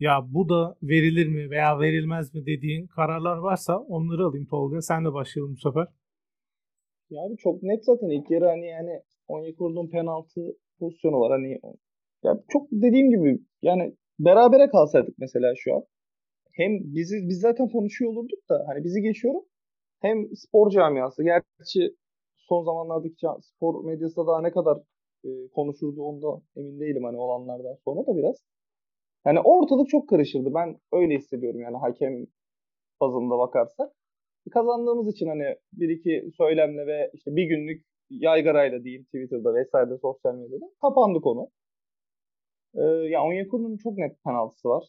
ya 0.00 0.20
bu 0.28 0.48
da 0.48 0.76
verilir 0.82 1.28
mi 1.28 1.50
veya 1.50 1.80
verilmez 1.80 2.34
mi 2.34 2.46
dediğin 2.46 2.86
kararlar 2.86 3.36
varsa 3.36 3.78
onları 3.78 4.26
alayım 4.26 4.46
Tolga. 4.46 4.82
Sen 4.82 5.04
de 5.04 5.12
başlayalım 5.12 5.54
bu 5.54 5.68
sefer. 5.68 5.86
Ya 7.10 7.22
abi 7.22 7.36
çok 7.36 7.62
net 7.62 7.84
zaten 7.84 8.08
ilk 8.08 8.30
yarı 8.30 8.44
hani 8.44 8.66
yani 8.66 9.02
Onyekuru'nun 9.28 9.88
penaltı 9.90 10.40
pozisyonu 10.78 11.20
var 11.20 11.32
hani 11.32 11.60
ya 12.22 12.40
çok 12.48 12.68
dediğim 12.72 13.10
gibi 13.10 13.38
yani 13.62 13.94
berabere 14.18 14.68
kalsaydık 14.70 15.18
mesela 15.18 15.52
şu 15.56 15.74
an 15.74 15.82
hem 16.52 16.94
bizi 16.94 17.28
biz 17.28 17.40
zaten 17.40 17.68
konuşuyor 17.68 18.12
olurduk 18.12 18.38
da 18.50 18.64
hani 18.68 18.84
bizi 18.84 19.02
geçiyorum 19.02 19.42
hem 20.00 20.36
spor 20.36 20.70
camiası 20.70 21.24
gerçi 21.24 21.96
son 22.36 22.64
zamanlardaki 22.64 23.26
spor 23.42 23.84
medyasında 23.84 24.26
daha 24.26 24.40
ne 24.40 24.50
kadar 24.50 24.78
e, 25.24 25.28
konuşurdu 25.54 26.02
onda 26.02 26.42
emin 26.56 26.80
değilim 26.80 27.04
hani 27.04 27.16
olanlardan 27.16 27.76
sonra 27.84 28.06
da 28.06 28.16
biraz. 28.16 28.36
Yani 29.26 29.40
ortalık 29.40 29.88
çok 29.88 30.08
karışırdı. 30.08 30.54
Ben 30.54 30.78
öyle 30.92 31.14
hissediyorum 31.14 31.60
yani 31.60 31.76
hakem 31.76 32.26
bazında 33.00 33.38
bakarsak. 33.38 33.92
Kazandığımız 34.52 35.14
için 35.14 35.28
hani 35.28 35.56
bir 35.72 35.88
iki 35.88 36.30
söylemle 36.36 36.86
ve 36.86 37.10
işte 37.14 37.36
bir 37.36 37.44
günlük 37.44 37.84
yaygarayla 38.10 38.84
diyeyim 38.84 39.04
Twitter'da 39.04 39.54
vesaire 39.54 39.98
sosyal 40.02 40.34
medyada 40.34 40.66
kapandı 40.82 41.20
konu. 41.20 41.48
Ee, 42.74 42.80
ya 43.10 43.24
Onyekuru'nun 43.24 43.76
çok 43.76 43.98
net 43.98 44.24
penaltısı 44.24 44.68
var. 44.68 44.84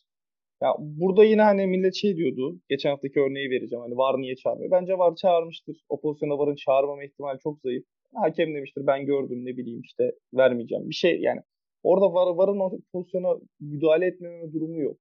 Ya 0.62 0.76
burada 0.80 1.24
yine 1.24 1.42
hani 1.42 1.68
millet 1.68 1.96
şey 1.96 2.16
diyordu. 2.18 2.60
Geçen 2.70 2.90
haftaki 2.90 3.20
örneği 3.20 3.50
vereceğim. 3.50 3.82
Hani 3.82 3.98
VAR 3.98 4.18
niye 4.18 4.36
çağırmıyor? 4.36 4.72
Bence 4.72 4.98
VAR 4.98 5.16
çağırmıştır. 5.16 5.78
O 5.90 6.02
pozisyona 6.02 6.38
VAR'ın 6.40 6.56
çağırmama 6.56 7.04
ihtimali 7.04 7.40
çok 7.40 7.62
zayıf. 7.62 7.84
Hakem 8.16 8.56
demiştir 8.56 8.88
ben 8.88 9.06
gördüm 9.06 9.46
ne 9.46 9.58
bileyim 9.58 9.82
işte 9.82 10.12
vermeyeceğim. 10.34 10.90
Bir 10.90 10.94
şey 10.94 11.22
yani 11.22 11.42
orada 11.84 12.14
VAR, 12.14 12.36
VAR'ın 12.36 12.60
o 12.60 12.72
pozisyona 12.94 13.40
müdahale 13.60 14.06
etmeme 14.06 14.54
durumu 14.54 14.82
yok. 14.82 14.98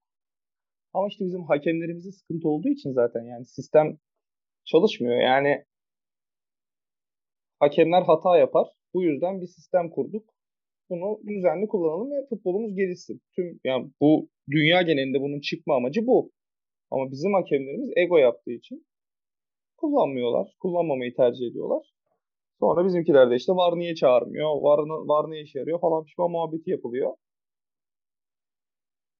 Ama 0.92 1.08
işte 1.08 1.24
bizim 1.24 1.42
hakemlerimizde 1.42 2.12
sıkıntı 2.12 2.48
olduğu 2.48 2.68
için 2.68 2.92
zaten 2.92 3.24
yani 3.24 3.46
sistem 3.46 3.98
çalışmıyor. 4.64 5.20
Yani 5.20 5.64
hakemler 7.60 8.02
hata 8.02 8.38
yapar. 8.38 8.68
Bu 8.94 9.02
yüzden 9.02 9.40
bir 9.40 9.46
sistem 9.46 9.90
kurduk. 9.90 10.34
Bunu 10.90 11.20
düzenli 11.28 11.68
kullanalım 11.68 12.10
ve 12.10 12.26
futbolumuz 12.28 12.74
gelişsin. 12.74 13.20
Tüm 13.36 13.60
yani 13.64 13.90
bu 14.00 14.28
dünya 14.50 14.82
genelinde 14.82 15.20
bunun 15.20 15.40
çıkma 15.40 15.76
amacı 15.76 16.06
bu. 16.06 16.30
Ama 16.90 17.10
bizim 17.10 17.34
hakemlerimiz 17.34 17.90
ego 17.96 18.18
yaptığı 18.18 18.52
için 18.52 18.86
kullanmıyorlar. 19.76 20.56
Kullanmamayı 20.60 21.14
tercih 21.14 21.46
ediyorlar. 21.46 21.92
Sonra 22.60 22.84
bizimkiler 22.84 23.30
de 23.30 23.36
işte 23.36 23.52
var 23.52 23.78
niye 23.78 23.94
çağırmıyor, 23.94 24.48
var, 24.62 24.78
var 24.88 25.30
ne 25.30 25.40
işe 25.40 25.58
yarıyor 25.58 25.80
falan 25.80 26.04
pişman 26.04 26.30
muhabbeti 26.30 26.70
yapılıyor. 26.70 27.14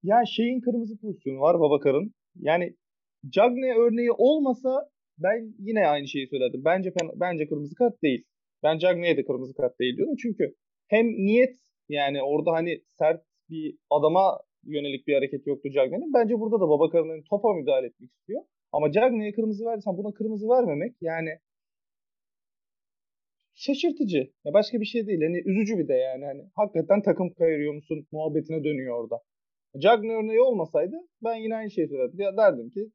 Yani 0.03 0.27
şeyin 0.27 0.61
kırmızı 0.61 0.97
pozisyonu 0.97 1.39
var 1.39 1.59
Babakar'ın. 1.59 2.13
Yani 2.35 2.75
Cagne 3.29 3.75
örneği 3.75 4.11
olmasa 4.11 4.89
ben 5.17 5.53
yine 5.59 5.87
aynı 5.87 6.07
şeyi 6.07 6.27
söyledim. 6.27 6.61
Bence 6.65 6.93
bence 7.15 7.47
kırmızı 7.47 7.75
kart 7.75 8.03
değil. 8.03 8.23
Ben 8.63 8.77
Cagne'ye 8.77 9.17
de 9.17 9.25
kırmızı 9.25 9.53
kart 9.53 9.79
değil 9.79 9.97
diyorum. 9.97 10.15
Çünkü 10.21 10.55
hem 10.87 11.07
niyet 11.07 11.55
yani 11.89 12.23
orada 12.23 12.51
hani 12.51 12.81
sert 12.87 13.21
bir 13.49 13.77
adama 13.89 14.39
yönelik 14.63 15.07
bir 15.07 15.13
hareket 15.13 15.47
yoktu 15.47 15.69
Cagne'nin. 15.69 16.13
Bence 16.13 16.39
burada 16.39 16.59
da 16.59 16.69
Babakar'ın 16.69 17.23
topa 17.29 17.53
müdahale 17.53 17.87
etmek 17.87 18.11
istiyor. 18.11 18.41
Ama 18.71 18.91
Cagne'ye 18.91 19.31
kırmızı 19.31 19.65
verdiysen 19.65 19.97
buna 19.97 20.13
kırmızı 20.13 20.49
vermemek 20.49 20.95
yani 21.01 21.29
şaşırtıcı. 23.61 24.21
Ya 24.45 24.53
başka 24.53 24.79
bir 24.81 24.85
şey 24.85 25.07
değil. 25.07 25.21
Hani 25.21 25.37
üzücü 25.45 25.77
bir 25.77 25.87
de 25.87 25.93
yani. 25.93 26.25
Hani 26.25 26.43
hakikaten 26.55 27.01
takım 27.01 27.33
kayırıyor 27.33 27.73
musun 27.73 28.07
muhabbetine 28.11 28.63
dönüyor 28.63 29.03
orada. 29.03 29.21
Cagne 29.77 30.13
örneği 30.13 30.41
olmasaydı 30.41 30.95
ben 31.23 31.35
yine 31.35 31.55
aynı 31.55 31.71
şeyi 31.71 31.87
söylerdim. 31.87 32.19
Ya 32.19 32.37
derdim 32.37 32.69
ki 32.69 32.91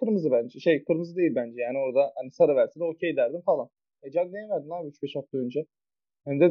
kırmızı 0.00 0.30
bence. 0.30 0.60
Şey 0.60 0.84
kırmızı 0.84 1.16
değil 1.16 1.32
bence. 1.34 1.60
Yani 1.60 1.78
orada 1.78 2.12
hani 2.16 2.30
sarı 2.30 2.56
verse 2.56 2.80
de 2.80 2.84
okey 2.84 3.16
derdim 3.16 3.40
falan. 3.46 3.68
E 4.02 4.10
Cagne'ye 4.10 4.48
verdin 4.48 4.70
abi 4.70 4.88
3-5 4.88 5.14
hafta 5.14 5.38
önce. 5.38 5.66
Hem 6.24 6.40
de 6.40 6.44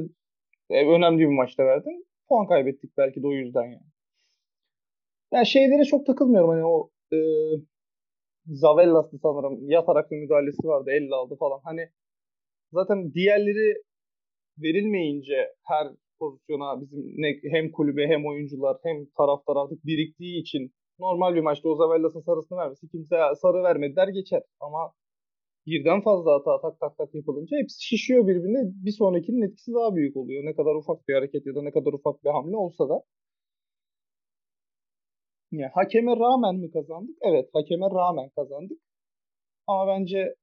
e, 0.69 0.85
önemli 0.87 1.19
bir 1.19 1.35
maçta 1.35 1.65
verdin. 1.65 2.05
Puan 2.29 2.47
kaybettik 2.47 2.97
belki 2.97 3.23
de 3.23 3.27
o 3.27 3.31
yüzden 3.31 3.63
yani. 3.65 3.87
Yani 5.33 5.45
şeylere 5.45 5.83
çok 5.83 6.05
takılmıyorum. 6.05 6.49
Hani 6.49 6.65
o 6.65 6.89
e, 7.13 7.17
Zavellas'tı 8.45 9.17
sanırım. 9.17 9.69
Yatarak 9.69 10.11
bir 10.11 10.17
müdahalesi 10.17 10.67
vardı. 10.67 10.91
Elle 10.91 11.15
aldı 11.15 11.35
falan. 11.39 11.59
Hani 11.63 11.89
zaten 12.73 13.13
diğerleri 13.13 13.83
verilmeyince 14.57 15.53
her 15.63 15.87
pozisyona 16.19 16.81
bizim 16.81 16.99
ne, 17.17 17.39
hem 17.51 17.71
kulübe 17.71 18.07
hem 18.07 18.25
oyuncular 18.25 18.77
hem 18.83 19.05
taraftar 19.17 19.55
artık 19.55 19.85
biriktiği 19.85 20.41
için 20.41 20.71
normal 20.99 21.35
bir 21.35 21.41
maçta 21.41 21.69
Ozavellas'ın 21.69 22.21
sarısını 22.21 22.57
vermesi 22.57 22.89
kimse 22.89 23.17
sarı 23.41 23.63
vermedi 23.63 23.95
der 23.95 24.07
geçer. 24.07 24.43
Ama 24.59 24.93
birden 25.65 26.01
fazla 26.01 26.33
hata 26.33 26.61
tak 26.61 26.79
tak 26.79 26.97
tak 26.97 27.15
yapılınca 27.15 27.57
hepsi 27.57 27.85
şişiyor 27.85 28.27
birbirine. 28.27 28.71
Bir 28.85 28.91
sonrakinin 28.91 29.41
etkisi 29.41 29.73
daha 29.73 29.95
büyük 29.95 30.17
oluyor. 30.17 30.45
Ne 30.45 30.55
kadar 30.55 30.75
ufak 30.75 31.07
bir 31.07 31.13
hareket 31.13 31.45
ya 31.45 31.55
da 31.55 31.61
ne 31.61 31.71
kadar 31.71 31.93
ufak 31.93 32.23
bir 32.23 32.29
hamle 32.29 32.57
olsa 32.57 32.89
da. 32.89 33.03
Yani 35.51 35.71
hakeme 35.73 36.11
rağmen 36.17 36.55
mi 36.55 36.71
kazandık? 36.71 37.17
Evet, 37.21 37.49
hakeme 37.53 37.85
rağmen 37.85 38.29
kazandık. 38.35 38.77
Ama 39.67 39.87
bence 39.87 40.35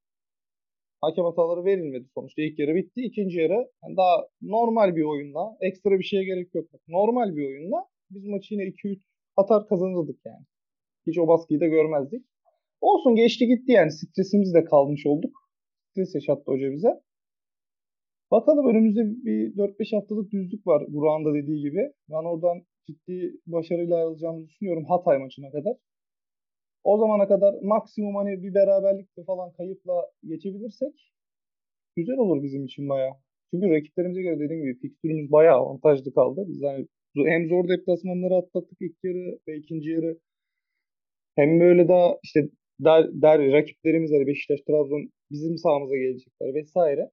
hakem 1.04 1.24
hataları 1.24 1.64
verilmedi 1.64 2.06
sonuçta. 2.14 2.42
İlk 2.42 2.58
yarı 2.58 2.74
bitti. 2.74 3.00
ikinci 3.02 3.38
yarı 3.40 3.70
yani 3.82 3.96
daha 3.96 4.26
normal 4.42 4.96
bir 4.96 5.02
oyunla, 5.02 5.56
ekstra 5.60 5.98
bir 5.98 6.04
şeye 6.04 6.24
gerek 6.24 6.54
yok. 6.54 6.66
Normal 6.88 7.36
bir 7.36 7.46
oyunla 7.46 7.78
biz 8.10 8.24
maçı 8.24 8.54
yine 8.54 8.64
2-3 8.64 8.98
atar 9.36 9.68
kazanırdık 9.68 10.20
yani. 10.24 10.44
Hiç 11.06 11.18
o 11.18 11.28
baskıyı 11.28 11.60
da 11.60 11.66
görmezdik. 11.66 12.26
Olsun 12.80 13.14
geçti 13.14 13.46
gitti 13.46 13.72
yani. 13.72 13.90
Stresimiz 13.92 14.54
de 14.54 14.64
kalmış 14.64 15.06
olduk. 15.06 15.34
Stres 15.90 16.14
yaşattı 16.14 16.52
hoca 16.52 16.72
bize. 16.72 17.00
Bakalım 18.30 18.68
önümüzde 18.68 19.00
bir 19.04 19.56
4-5 19.56 19.96
haftalık 19.96 20.32
düzlük 20.32 20.66
var 20.66 20.84
Burak'ın 20.88 21.24
da 21.24 21.34
dediği 21.34 21.60
gibi. 21.60 21.92
Ben 22.10 22.24
oradan 22.24 22.62
ciddi 22.86 23.40
başarıyla 23.46 23.96
ayrılacağımızı 23.96 24.48
düşünüyorum 24.48 24.84
Hatay 24.88 25.18
maçına 25.18 25.50
kadar. 25.50 25.76
O 26.85 26.99
zamana 26.99 27.29
kadar 27.29 27.55
maksimum 27.62 28.14
hani 28.14 28.42
bir 28.42 28.55
beraberlikle 28.55 29.25
falan 29.25 29.53
kayıpla 29.53 30.11
geçebilirsek 30.25 31.12
güzel 31.97 32.16
olur 32.16 32.42
bizim 32.42 32.64
için 32.64 32.88
bayağı. 32.88 33.12
Çünkü 33.51 33.70
rakiplerimize 33.70 34.23
göre 34.23 34.40
dediğim 34.40 34.62
gibi 34.62 34.79
fikstürümüz 34.79 35.33
bayağı 35.33 35.57
avantajlı 35.57 36.14
kaldı. 36.14 36.44
Biz 36.49 36.62
hani 36.62 36.87
hem 37.16 37.49
zor 37.49 37.68
deplasmanları 37.68 38.35
atlattık 38.35 38.79
ilk 38.81 38.97
yarı 39.05 39.38
ve 39.49 39.57
ikinci 39.57 39.90
yarı. 39.90 40.18
Hem 41.37 41.61
böyle 41.61 41.88
daha 41.88 42.18
işte 42.23 42.49
der, 42.81 43.23
der 43.23 43.53
rakiplerimiz 43.53 44.12
hani 44.12 44.27
Beşiktaş, 44.27 44.61
Trabzon 44.61 45.11
bizim 45.31 45.59
sahamıza 45.59 45.97
gelecekler 45.97 46.55
vesaire. 46.55 47.11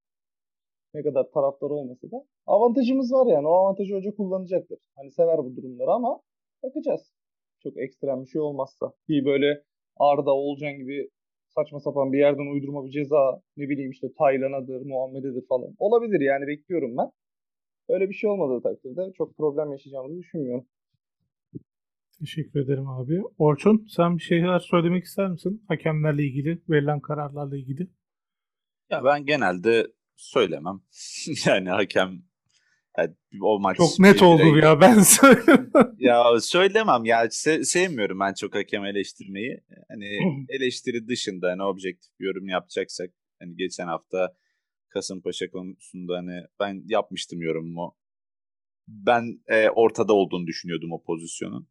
Ne 0.94 1.04
kadar 1.04 1.32
taraftar 1.32 1.70
olmasa 1.70 2.12
da 2.12 2.26
avantajımız 2.46 3.14
var 3.14 3.34
yani. 3.34 3.48
O 3.48 3.52
avantajı 3.52 3.96
hoca 3.96 4.16
kullanacaktır. 4.16 4.80
Hani 4.96 5.12
sever 5.12 5.38
bu 5.38 5.56
durumları 5.56 5.92
ama 5.92 6.22
bakacağız. 6.64 7.14
Çok 7.64 7.78
ekstrem 7.78 8.24
bir 8.24 8.28
şey 8.28 8.42
olmazsa. 8.42 8.94
Bir 9.10 9.26
böyle 9.26 9.64
Arda, 9.98 10.32
Olcan 10.32 10.78
gibi 10.78 11.10
saçma 11.48 11.80
sapan 11.80 12.14
bir 12.14 12.20
yerden 12.20 12.54
uydurma 12.54 12.86
bir 12.86 12.92
ceza 12.92 13.42
ne 13.58 13.70
bileyim 13.70 13.92
işte 13.92 14.08
Taylan'adır, 14.18 14.82
Muhammed'edir 14.86 15.48
falan. 15.48 15.76
Olabilir 15.78 16.22
yani 16.22 16.48
bekliyorum 16.48 16.98
ben. 16.98 17.12
Öyle 17.90 18.10
bir 18.10 18.14
şey 18.14 18.30
olmadığı 18.30 18.64
takdirde 18.64 19.02
çok 19.18 19.38
problem 19.38 19.72
yaşayacağımızı 19.72 20.18
düşünmüyorum. 20.18 20.68
Teşekkür 22.20 22.60
ederim 22.60 22.88
abi. 22.88 23.22
Orçun 23.38 23.86
sen 23.90 24.18
bir 24.18 24.22
şeyler 24.22 24.60
söylemek 24.60 25.04
ister 25.04 25.30
misin? 25.30 25.64
Hakemlerle 25.68 26.24
ilgili, 26.24 26.62
verilen 26.70 27.00
kararlarla 27.00 27.58
ilgili. 27.58 27.88
Ya 28.90 29.04
ben 29.04 29.26
genelde 29.26 29.88
söylemem. 30.16 30.82
yani 31.46 31.70
hakem 31.70 32.22
yani 32.98 33.16
o 33.42 33.60
maç 33.60 33.78
çok 33.78 34.00
net 34.00 34.22
oldu 34.22 34.58
ya 34.58 34.82
ben 34.82 35.00
söylemem. 35.00 35.96
ya 36.00 36.40
söylemem 36.42 37.06
ya 37.06 37.26
Se- 37.26 37.64
sevmiyorum 37.64 38.20
ben 38.20 38.34
çok 38.34 38.56
hakem 38.56 38.86
eleştirmeyi. 38.86 39.64
Hani 39.90 40.06
eleştiri 40.50 41.08
dışında 41.08 41.50
hani 41.52 41.64
objektif 41.64 42.20
bir 42.20 42.26
yorum 42.26 42.48
yapacaksak 42.48 43.10
hani 43.40 43.56
geçen 43.56 43.88
hafta 43.88 44.36
Kasımpaşa 44.90 45.50
konusunda 45.50 46.18
hani 46.18 46.42
ben 46.60 46.84
yapmıştım 46.86 47.42
yorumumu. 47.42 47.96
Ben 48.88 49.40
e, 49.48 49.70
ortada 49.70 50.14
olduğunu 50.14 50.48
düşünüyordum 50.48 50.92
o 50.92 51.04
pozisyonun. 51.04 51.68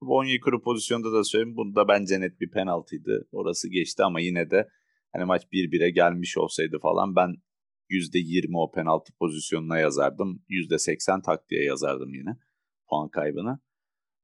Onyekuru 0.00 0.62
pozisyonda 0.62 1.12
da 1.12 1.24
söyleyeyim. 1.24 1.56
Bunda 1.56 1.88
bence 1.88 2.20
net 2.20 2.40
bir 2.40 2.50
penaltıydı. 2.50 3.28
Orası 3.32 3.70
geçti 3.70 4.02
ama 4.02 4.20
yine 4.20 4.50
de 4.50 4.68
hani 5.12 5.24
maç 5.24 5.42
1-1'e 5.52 5.90
gelmiş 5.90 6.38
olsaydı 6.38 6.78
falan 6.82 7.16
ben 7.16 7.34
%20 7.90 8.56
o 8.56 8.70
penaltı 8.72 9.12
pozisyonuna 9.18 9.78
yazardım. 9.78 10.42
%80 10.48 11.22
taktiğe 11.22 11.64
yazardım 11.64 12.14
yine 12.14 12.30
puan 12.88 13.08
kaybına. 13.08 13.60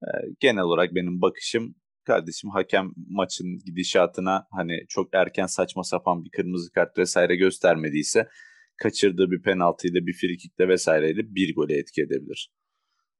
Ee, 0.03 0.07
genel 0.41 0.63
olarak 0.63 0.95
benim 0.95 1.23
bakışım 1.23 1.75
kardeşim 2.05 2.51
hakem 2.51 2.93
maçın 3.09 3.59
gidişatına 3.67 4.47
hani 4.51 4.85
çok 4.89 5.15
erken 5.15 5.47
saçma 5.47 5.85
sapan 5.85 6.25
bir 6.25 6.31
kırmızı 6.31 6.73
kart 6.73 6.99
vesaire 6.99 7.37
göstermediyse 7.37 8.29
kaçırdığı 8.77 9.31
bir 9.31 9.43
penaltıyla 9.43 10.07
bir 10.07 10.13
frikikle 10.13 10.69
vesaireyle 10.69 11.35
bir 11.35 11.55
gole 11.55 11.79
etki 11.79 12.03
edebilir. 12.03 12.53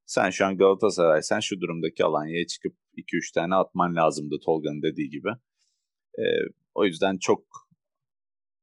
Sen 0.07 0.31
şu 0.31 0.47
an 0.47 0.57
Galatasaray 0.57 1.23
sen 1.23 1.41
şu 1.41 1.61
durumdaki 1.61 2.05
Alanya'ya 2.05 2.47
çıkıp 2.47 2.77
2-3 2.97 3.35
tane 3.35 3.55
atman 3.55 3.97
lazımdı 3.97 4.37
Tolga'nın 4.45 4.83
dediği 4.83 5.11
gibi. 5.11 5.29
Ee, 6.19 6.23
o 6.75 6.85
yüzden 6.85 7.19
çok 7.19 7.45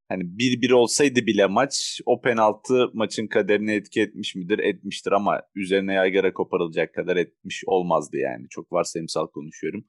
hani 0.08 0.22
1-1 0.22 0.72
olsaydı 0.72 1.26
bile 1.26 1.46
maç 1.46 2.00
o 2.06 2.20
penaltı 2.20 2.90
maçın 2.94 3.26
kaderine 3.26 3.74
etki 3.74 4.00
etmiş 4.00 4.34
midir? 4.34 4.58
Etmiştir 4.58 5.12
ama 5.12 5.42
üzerine 5.54 5.94
yaygara 5.94 6.32
koparılacak 6.32 6.94
kadar 6.94 7.16
etmiş 7.16 7.64
olmazdı 7.66 8.16
yani. 8.16 8.48
Çok 8.48 8.72
varsayımsal 8.72 9.26
konuşuyorum. 9.26 9.84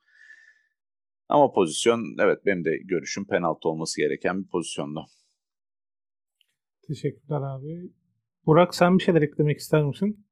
Ama 1.29 1.51
pozisyon 1.51 2.15
evet 2.19 2.45
benim 2.45 2.65
de 2.65 2.77
görüşüm 2.77 3.27
penaltı 3.27 3.69
olması 3.69 4.01
gereken 4.01 4.43
bir 4.43 4.49
pozisyonda. 4.49 5.05
Teşekkürler 6.87 7.41
abi. 7.41 7.93
Burak 8.45 8.75
sen 8.75 8.97
bir 8.97 9.03
şeyler 9.03 9.21
eklemek 9.21 9.59
ister 9.59 9.83
misin? 9.83 10.25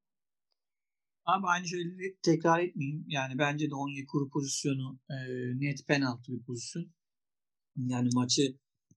Abi 1.26 1.45
aynı 1.47 1.67
şeyleri 1.67 2.17
tekrar 2.23 2.60
etmeyeyim. 2.60 3.06
Yani 3.08 3.34
bence 3.38 3.69
de 3.69 3.76
Onyekuru 3.76 4.30
pozisyonu 4.30 5.00
e, 5.10 5.15
net 5.60 5.88
penaltı 5.88 6.32
bir 6.32 6.43
pozisyon. 6.43 6.86
Yani 7.78 8.10
maçı 8.13 8.41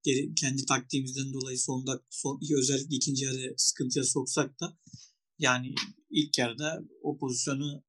geri, 0.03 0.35
kendi 0.35 0.67
taktiğimizden 0.67 1.33
dolayı 1.33 1.59
sonda 1.59 2.03
son, 2.11 2.41
özellikle 2.59 2.97
ikinci 2.97 3.25
yarı 3.25 3.55
sıkıntıya 3.57 4.05
soksak 4.05 4.61
da 4.61 4.79
yani 5.39 5.75
ilk 6.11 6.39
yarıda 6.39 6.83
o 7.03 7.19
pozisyonu 7.19 7.85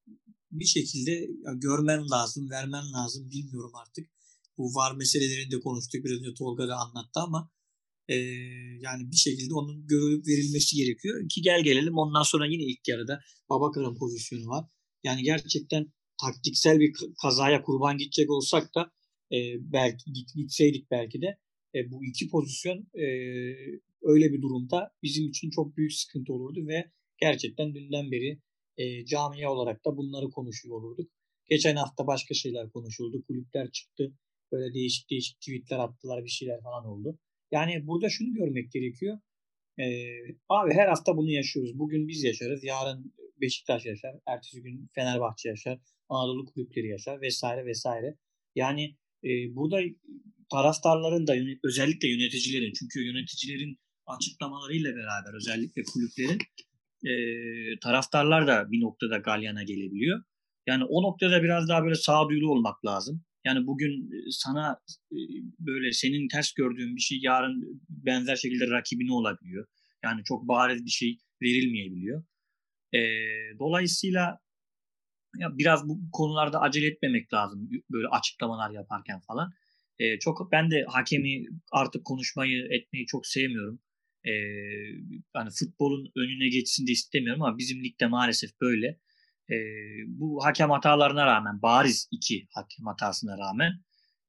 bir 0.52 0.65
şekilde 0.65 1.28
görmen 1.56 2.10
lazım, 2.10 2.50
vermen 2.50 2.93
lazım. 2.93 3.30
Bilmiyorum 3.30 3.71
artık. 3.76 4.10
Bu 4.58 4.76
var 4.76 4.95
meselelerini 4.95 5.52
de 5.52 5.60
konuştuk. 5.60 6.06
Biraz 6.06 6.19
önce 6.19 6.34
Tolga 6.34 6.67
da 6.67 6.76
anlattı 6.76 7.19
ama 7.19 7.52
e, 8.08 8.15
yani 8.82 9.12
bir 9.12 9.15
şekilde 9.15 9.54
onun 9.54 9.88
görülüp 9.88 10.28
verilmesi 10.28 10.76
gerekiyor. 10.76 11.30
Ki 11.30 11.41
gel 11.41 11.63
gelelim 11.63 11.97
ondan 11.97 12.24
sonra 12.24 12.45
yine 12.45 12.63
ilk 12.63 12.88
yarıda 12.88 13.19
Babakar'ın 13.50 13.95
pozisyonu 13.95 14.47
var. 14.47 14.65
Yani 15.04 15.24
gerçekten 15.24 15.93
taktiksel 16.21 16.80
bir 16.80 16.93
kazaya 17.21 17.62
kurban 17.62 17.97
gidecek 17.97 18.32
olsak 18.32 18.76
da 18.76 18.91
e, 19.32 19.38
belki 19.74 20.13
gitseydik 20.36 20.91
belki 20.91 21.21
de 21.21 21.38
e, 21.75 21.91
bu 21.91 22.05
iki 22.05 22.29
pozisyon 22.29 22.88
e, 22.93 23.05
öyle 24.01 24.34
bir 24.34 24.41
durumda 24.41 24.91
bizim 25.03 25.27
için 25.27 25.49
çok 25.49 25.77
büyük 25.77 25.93
sıkıntı 25.93 26.34
olurdu 26.34 26.67
ve 26.67 26.91
gerçekten 27.17 27.75
dünden 27.75 28.12
beri 28.12 28.39
e, 28.77 29.05
camia 29.05 29.51
olarak 29.51 29.86
da 29.86 29.97
bunları 29.97 30.29
konuşuyor 30.29 30.75
olurduk. 30.75 31.12
Geçen 31.49 31.75
hafta 31.75 32.07
başka 32.07 32.34
şeyler 32.34 32.69
konuşuldu. 32.69 33.23
Kulüpler 33.27 33.71
çıktı. 33.71 34.13
Böyle 34.51 34.73
değişik 34.73 35.10
değişik 35.10 35.39
tweetler 35.39 35.79
attılar 35.79 36.23
bir 36.23 36.29
şeyler 36.29 36.62
falan 36.62 36.86
oldu. 36.86 37.19
Yani 37.51 37.88
burada 37.88 38.10
şunu 38.10 38.34
görmek 38.34 38.71
gerekiyor. 38.71 39.19
Ee, 39.79 39.86
abi 40.49 40.73
her 40.73 40.88
hafta 40.88 41.17
bunu 41.17 41.31
yaşıyoruz. 41.31 41.79
Bugün 41.79 42.07
biz 42.07 42.23
yaşarız. 42.23 42.63
Yarın 42.63 43.13
Beşiktaş 43.41 43.86
yaşar. 43.86 44.15
Ertesi 44.27 44.62
gün 44.62 44.89
Fenerbahçe 44.95 45.49
yaşar. 45.49 45.79
Anadolu 46.10 46.45
kulüpleri 46.45 46.88
yaşar 46.88 47.21
vesaire 47.21 47.65
vesaire. 47.65 48.17
Yani 48.55 48.95
e, 49.23 49.55
burada 49.55 49.79
taraftarların 50.51 51.27
da 51.27 51.34
özellikle 51.63 52.07
yöneticilerin 52.07 52.73
çünkü 52.79 53.05
yöneticilerin 53.05 53.79
açıklamalarıyla 54.05 54.95
beraber 54.95 55.34
özellikle 55.36 55.84
kulüplerin 55.84 56.39
e, 57.05 57.13
taraftarlar 57.79 58.47
da 58.47 58.71
bir 58.71 58.81
noktada 58.81 59.17
galyana 59.17 59.63
gelebiliyor. 59.63 60.23
Yani 60.67 60.84
o 60.84 61.03
noktada 61.03 61.43
biraz 61.43 61.69
daha 61.69 61.84
böyle 61.84 61.95
sağduyulu 61.95 62.51
olmak 62.51 62.86
lazım. 62.86 63.23
Yani 63.45 63.67
bugün 63.67 64.10
sana 64.29 64.77
böyle 65.60 65.91
senin 65.91 66.27
ters 66.27 66.53
gördüğün 66.53 66.95
bir 66.95 67.01
şey 67.01 67.19
yarın 67.21 67.81
benzer 67.89 68.36
şekilde 68.36 68.69
rakibine 68.69 69.13
olabiliyor. 69.13 69.67
Yani 70.03 70.21
çok 70.23 70.47
bariz 70.47 70.86
bir 70.86 70.89
şey 70.89 71.17
verilmeyebiliyor. 71.41 72.23
E, 72.93 72.99
dolayısıyla 73.60 74.39
ya 75.38 75.58
biraz 75.58 75.89
bu 75.89 76.00
konularda 76.12 76.62
acele 76.62 76.88
etmemek 76.88 77.34
lazım 77.34 77.70
böyle 77.91 78.08
açıklamalar 78.08 78.72
yaparken 78.72 79.20
falan. 79.20 79.54
E, 80.00 80.20
çok 80.20 80.52
ben 80.52 80.72
de 80.72 80.86
hakemi 80.88 81.46
artık 81.72 82.06
konuşmayı 82.06 82.67
etmeyi 82.72 83.06
çok 83.06 83.28
sevmiyorum. 83.28 83.80
E, 84.24 84.32
yani 85.36 85.50
futbolun 85.60 86.12
önüne 86.15 86.50
geçsin 86.50 86.88
de 86.88 86.91
istemiyorum 86.91 87.41
ama 87.41 87.58
bizim 87.58 87.84
ligde 87.84 88.08
maalesef 88.08 88.62
böyle 88.62 89.00
e, 89.50 89.56
bu 90.08 90.46
hakem 90.46 90.70
hatalarına 90.70 91.26
rağmen 91.26 91.62
bariz 91.62 92.08
iki 92.12 92.48
hakem 92.52 92.86
hatasına 92.86 93.38
rağmen 93.38 93.72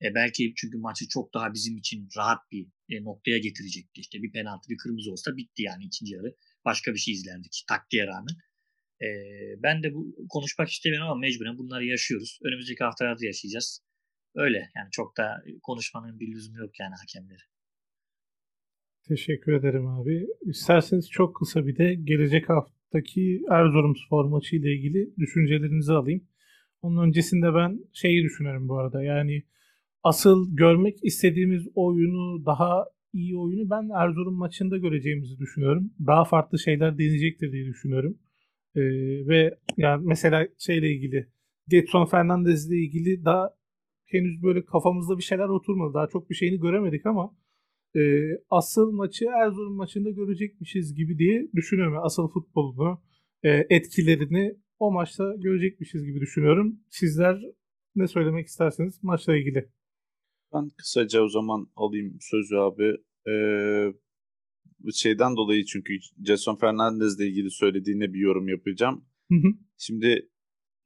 e, 0.03 0.15
belki 0.15 0.53
çünkü 0.57 0.79
maçı 0.79 1.09
çok 1.09 1.35
daha 1.35 1.55
bizim 1.55 1.77
için 1.77 2.09
rahat 2.17 2.51
bir 2.53 2.67
e, 2.89 3.05
noktaya 3.05 3.39
getirecekti. 3.39 4.01
İşte 4.01 4.23
bir 4.23 4.33
penaltı 4.33 4.69
bir 4.69 4.77
kırmızı 4.77 5.13
olsa 5.13 5.37
bitti 5.37 5.63
yani 5.63 5.85
ikinci 5.85 6.15
yarı. 6.15 6.37
Başka 6.65 6.95
bir 6.95 6.99
şey 6.99 7.15
izlerdik 7.15 7.65
taktiğe 7.69 8.07
rağmen. 8.07 8.37
E, 9.03 9.09
ben 9.63 9.83
de 9.83 9.95
bu 9.95 10.15
konuşmak 10.29 10.69
istemiyorum 10.69 11.09
ama 11.09 11.21
mecburen 11.21 11.59
bunları 11.59 11.85
yaşıyoruz. 11.85 12.39
Önümüzdeki 12.45 12.85
haftalarda 12.85 13.27
yaşayacağız. 13.27 13.81
Öyle 14.35 14.59
yani 14.77 14.89
çok 14.91 15.17
da 15.17 15.43
konuşmanın 15.63 16.21
bir 16.21 16.33
lüzumu 16.33 16.59
yok 16.59 16.81
yani 16.81 16.95
hakemleri. 17.01 17.43
Teşekkür 19.09 19.53
ederim 19.53 19.87
abi. 19.87 20.27
İsterseniz 20.41 21.11
çok 21.11 21.37
kısa 21.37 21.67
bir 21.67 21.77
de 21.77 21.95
gelecek 21.95 22.49
hafta 22.49 22.83
haftaki 22.93 23.43
Erzurumspor 23.51 24.25
maçı 24.25 24.57
ile 24.57 24.75
ilgili 24.75 25.17
düşüncelerinizi 25.19 25.93
alayım. 25.93 26.25
Onun 26.83 27.07
öncesinde 27.07 27.55
ben 27.55 27.81
şeyi 27.93 28.25
düşünüyorum 28.25 28.69
bu 28.69 28.79
arada. 28.79 29.03
Yani 29.03 29.43
asıl 30.03 30.57
görmek 30.57 30.99
istediğimiz 31.03 31.69
oyunu 31.75 32.47
daha 32.47 32.85
iyi 33.13 33.37
oyunu 33.37 33.71
ben 33.71 33.89
Erzurum 34.03 34.35
maçında 34.35 34.79
göreceğimizi 34.79 35.39
düşünüyorum. 35.39 35.91
Daha 36.07 36.25
farklı 36.25 36.59
şeyler 36.59 36.99
deneyecektir 36.99 37.53
diye 37.53 37.67
düşünüyorum. 37.67 38.19
Ee, 38.77 38.81
ve 39.29 39.59
yani 39.77 40.03
mesela 40.07 40.49
şeyle 40.59 40.91
ilgili 40.91 41.29
Getson 41.69 42.07
Fernandez 42.07 42.71
ile 42.71 42.77
ilgili 42.77 43.25
daha 43.25 43.51
henüz 44.07 44.43
böyle 44.43 44.65
kafamızda 44.65 45.19
bir 45.19 45.23
şeyler 45.23 45.49
oturmadı. 45.49 45.95
Daha 45.95 46.07
çok 46.07 46.31
bir 46.31 46.35
şeyini 46.35 46.61
göremedik 46.61 47.07
ama 47.07 47.37
e, 47.97 48.01
asıl 48.51 48.93
maçı 48.93 49.25
Erzurum 49.25 49.77
maçında 49.77 50.11
görecekmişiz 50.11 50.95
gibi 50.95 51.19
diye 51.19 51.49
düşünüyorum. 51.55 51.99
Asıl 52.03 52.29
futbolunu, 52.29 53.03
e, 53.43 53.67
etkilerini 53.71 54.55
o 54.79 54.93
maçta 54.93 55.35
görecekmişiz 55.37 56.05
gibi 56.05 56.21
düşünüyorum. 56.21 56.81
Sizler 56.91 57.39
ne 57.97 58.07
söylemek 58.09 58.47
isterseniz 58.47 59.03
maçla 59.03 59.37
ilgili. 59.37 59.69
Ben 60.55 60.69
kısaca 60.69 61.23
o 61.23 61.29
zaman 61.29 61.69
alayım 61.77 62.19
sözü 62.21 62.57
abi. 62.57 62.97
Ee, 63.29 63.93
şeyden 64.95 65.37
dolayı 65.37 65.65
çünkü 65.65 65.93
Jason 66.27 66.57
Fernandez 66.57 67.21
ile 67.21 67.29
ilgili 67.29 67.51
söylediğine 67.51 68.13
bir 68.13 68.19
yorum 68.19 68.49
yapacağım. 68.49 69.05
Hı 69.29 69.35
hı. 69.35 69.53
Şimdi 69.79 70.29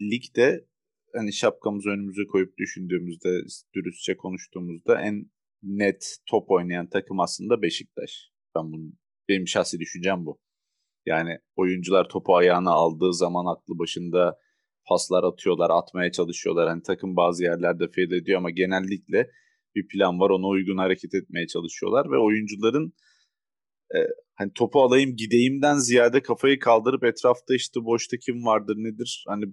ligde 0.03 0.67
hani 1.15 1.33
şapkamızı 1.33 1.91
önümüze 1.91 2.27
koyup 2.27 2.59
düşündüğümüzde, 2.59 3.29
dürüstçe 3.75 4.17
konuştuğumuzda 4.17 5.01
en 5.01 5.31
net 5.63 6.17
top 6.27 6.51
oynayan 6.51 6.89
takım 6.89 7.21
aslında 7.21 7.63
Beşiktaş. 7.63 8.31
Ben 8.57 8.73
bunu 8.73 8.93
benim 9.29 9.49
şahsi 9.49 9.79
düşüncem 9.79 10.27
bu. 10.27 10.41
Yani 11.07 11.39
oyuncular 11.57 12.09
topu 12.09 12.37
ayağına 12.37 12.71
aldığı 12.71 13.15
zaman 13.15 13.47
aklı 13.55 13.79
başında 13.79 14.39
paslar 14.89 15.25
atıyorlar, 15.25 15.71
atmaya 15.71 16.13
çalışıyorlar. 16.13 16.69
Hani 16.69 16.83
takım 16.83 17.17
bazı 17.17 17.45
yerlerde 17.45 17.89
fail 17.89 18.13
ediyor 18.13 18.39
ama 18.39 18.51
genellikle 18.51 19.31
bir 19.75 19.89
plan 19.89 20.21
var. 20.21 20.31
Ona 20.31 20.47
uygun 20.47 20.77
hareket 20.77 21.15
etmeye 21.15 21.47
çalışıyorlar 21.47 22.11
ve 22.11 22.19
oyuncuların 22.19 22.93
e, 23.95 23.99
hani 24.35 24.53
topu 24.53 24.83
alayım 24.83 25.17
gideyimden 25.17 25.77
ziyade 25.77 26.23
kafayı 26.23 26.59
kaldırıp 26.59 27.05
etrafta 27.05 27.55
işte 27.55 27.81
boşta 27.85 28.17
kim 28.17 28.47
vardır 28.47 28.77
nedir 28.77 29.25
hani 29.29 29.45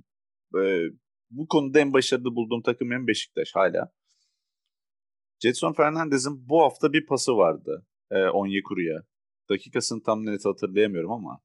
e, 0.63 0.89
bu 1.29 1.47
konuda 1.47 1.79
en 1.79 1.93
başarılı 1.93 2.35
bulduğum 2.35 2.61
takım 2.61 2.91
hem 2.91 3.07
Beşiktaş 3.07 3.51
hala. 3.53 3.91
Jetson 5.39 5.73
Fernandez'in 5.73 6.49
bu 6.49 6.61
hafta 6.61 6.93
bir 6.93 7.05
pası 7.05 7.31
vardı 7.37 7.85
e, 8.11 8.15
Onyekuru'ya. 8.15 8.99
Dakikasını 9.49 10.03
tam 10.03 10.25
net 10.25 10.45
hatırlayamıyorum 10.45 11.11
ama 11.11 11.41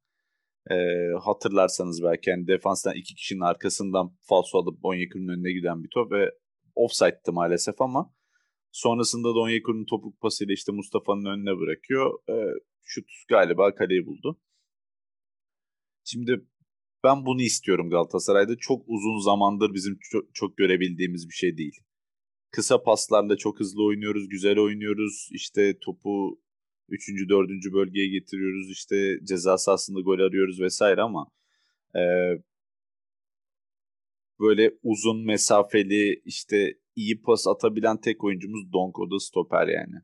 e, 0.70 0.76
hatırlarsanız 1.24 2.02
belki 2.02 2.30
yani 2.30 2.46
defanstan 2.46 2.94
iki 2.94 3.14
kişinin 3.14 3.40
arkasından 3.40 4.16
falso 4.28 4.58
alıp 4.58 4.78
Onyekuru'nun 4.82 5.28
önüne 5.28 5.52
giden 5.52 5.84
bir 5.84 5.88
top 5.94 6.12
ve 6.12 6.30
offside'tı 6.74 7.32
maalesef 7.32 7.80
ama 7.80 8.14
sonrasında 8.72 9.28
da 9.28 9.38
Onyekuru'nun 9.38 9.86
topuk 9.90 10.20
pasıyla 10.20 10.54
işte 10.54 10.72
Mustafa'nın 10.72 11.24
önüne 11.24 11.60
bırakıyor. 11.60 12.18
E, 12.28 12.34
şut 12.88 13.10
galiba 13.28 13.74
kaleyi 13.74 14.06
buldu. 14.06 14.40
Şimdi 16.04 16.44
ben 17.04 17.26
bunu 17.26 17.42
istiyorum 17.42 17.90
Galatasaray'da. 17.90 18.56
Çok 18.56 18.84
uzun 18.88 19.18
zamandır 19.18 19.74
bizim 19.74 19.98
çok, 20.00 20.34
çok 20.34 20.56
görebildiğimiz 20.56 21.28
bir 21.28 21.34
şey 21.34 21.56
değil. 21.56 21.80
Kısa 22.50 22.82
paslarla 22.82 23.36
çok 23.36 23.60
hızlı 23.60 23.84
oynuyoruz, 23.84 24.28
güzel 24.28 24.58
oynuyoruz. 24.58 25.28
İşte 25.32 25.78
topu 25.80 26.40
3. 26.88 27.08
4. 27.28 27.48
bölgeye 27.72 28.08
getiriyoruz. 28.08 28.70
İşte 28.70 29.18
ceza 29.24 29.58
sahasında 29.58 30.00
gol 30.00 30.18
arıyoruz 30.18 30.60
vesaire 30.60 31.02
ama 31.02 31.26
e, 31.94 32.02
böyle 34.40 34.72
uzun 34.82 35.26
mesafeli 35.26 36.22
işte 36.24 36.78
iyi 36.96 37.22
pas 37.22 37.46
atabilen 37.46 38.00
tek 38.00 38.24
oyuncumuz 38.24 38.72
Donko 38.72 39.10
da 39.10 39.18
stoper 39.20 39.68
yani. 39.68 39.96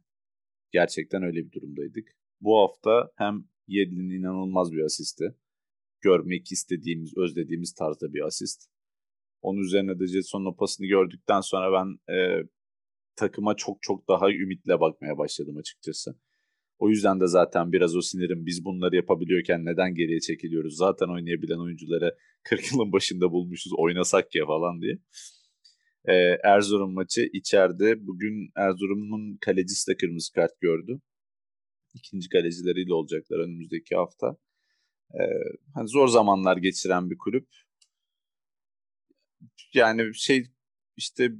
Gerçekten 0.72 1.22
öyle 1.22 1.46
bir 1.46 1.52
durumdaydık. 1.52 2.23
Bu 2.44 2.58
hafta 2.58 3.10
hem 3.16 3.44
Yedlin'in 3.66 4.20
inanılmaz 4.20 4.72
bir 4.72 4.84
asisti. 4.84 5.34
Görmek 6.00 6.52
istediğimiz, 6.52 7.16
özlediğimiz 7.16 7.74
tarzda 7.74 8.14
bir 8.14 8.26
asist. 8.26 8.70
Onun 9.42 9.60
üzerine 9.60 9.98
de 10.00 10.06
Jetson'un 10.06 10.54
pasını 10.54 10.86
gördükten 10.86 11.40
sonra 11.40 11.72
ben 11.72 12.14
e, 12.14 12.42
takıma 13.16 13.56
çok 13.56 13.82
çok 13.82 14.08
daha 14.08 14.30
ümitle 14.30 14.80
bakmaya 14.80 15.18
başladım 15.18 15.56
açıkçası. 15.56 16.18
O 16.78 16.88
yüzden 16.88 17.20
de 17.20 17.26
zaten 17.26 17.72
biraz 17.72 17.96
o 17.96 18.00
sinirim 18.00 18.46
biz 18.46 18.64
bunları 18.64 18.96
yapabiliyorken 18.96 19.64
neden 19.64 19.94
geriye 19.94 20.20
çekiliyoruz? 20.20 20.76
Zaten 20.76 21.08
oynayabilen 21.08 21.58
oyuncuları 21.58 22.16
40 22.42 22.72
yılın 22.72 22.92
başında 22.92 23.32
bulmuşuz 23.32 23.72
oynasak 23.76 24.34
ya 24.34 24.46
falan 24.46 24.82
diye. 24.82 24.98
Ee, 26.08 26.38
Erzurum 26.44 26.94
maçı 26.94 27.28
içeride. 27.32 28.06
Bugün 28.06 28.50
Erzurum'un 28.56 29.38
kalecisi 29.40 29.90
de 29.90 29.96
kırmızı 29.96 30.32
kart 30.32 30.60
gördü. 30.60 31.00
İkinci 31.94 32.28
kalecileriyle 32.28 32.94
olacaklar 32.94 33.38
önümüzdeki 33.38 33.96
hafta. 33.96 34.36
Ee, 35.14 35.24
hani 35.74 35.88
zor 35.88 36.08
zamanlar 36.08 36.56
geçiren 36.56 37.10
bir 37.10 37.18
kulüp. 37.18 37.48
Yani 39.74 40.14
şey 40.14 40.46
işte 40.96 41.30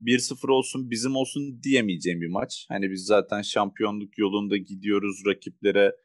1-0 0.00 0.50
olsun 0.52 0.90
bizim 0.90 1.16
olsun 1.16 1.62
diyemeyeceğim 1.62 2.20
bir 2.20 2.28
maç. 2.28 2.66
Hani 2.68 2.90
biz 2.90 3.04
zaten 3.04 3.42
şampiyonluk 3.42 4.18
yolunda 4.18 4.56
gidiyoruz 4.56 5.22
rakiplere 5.26 5.96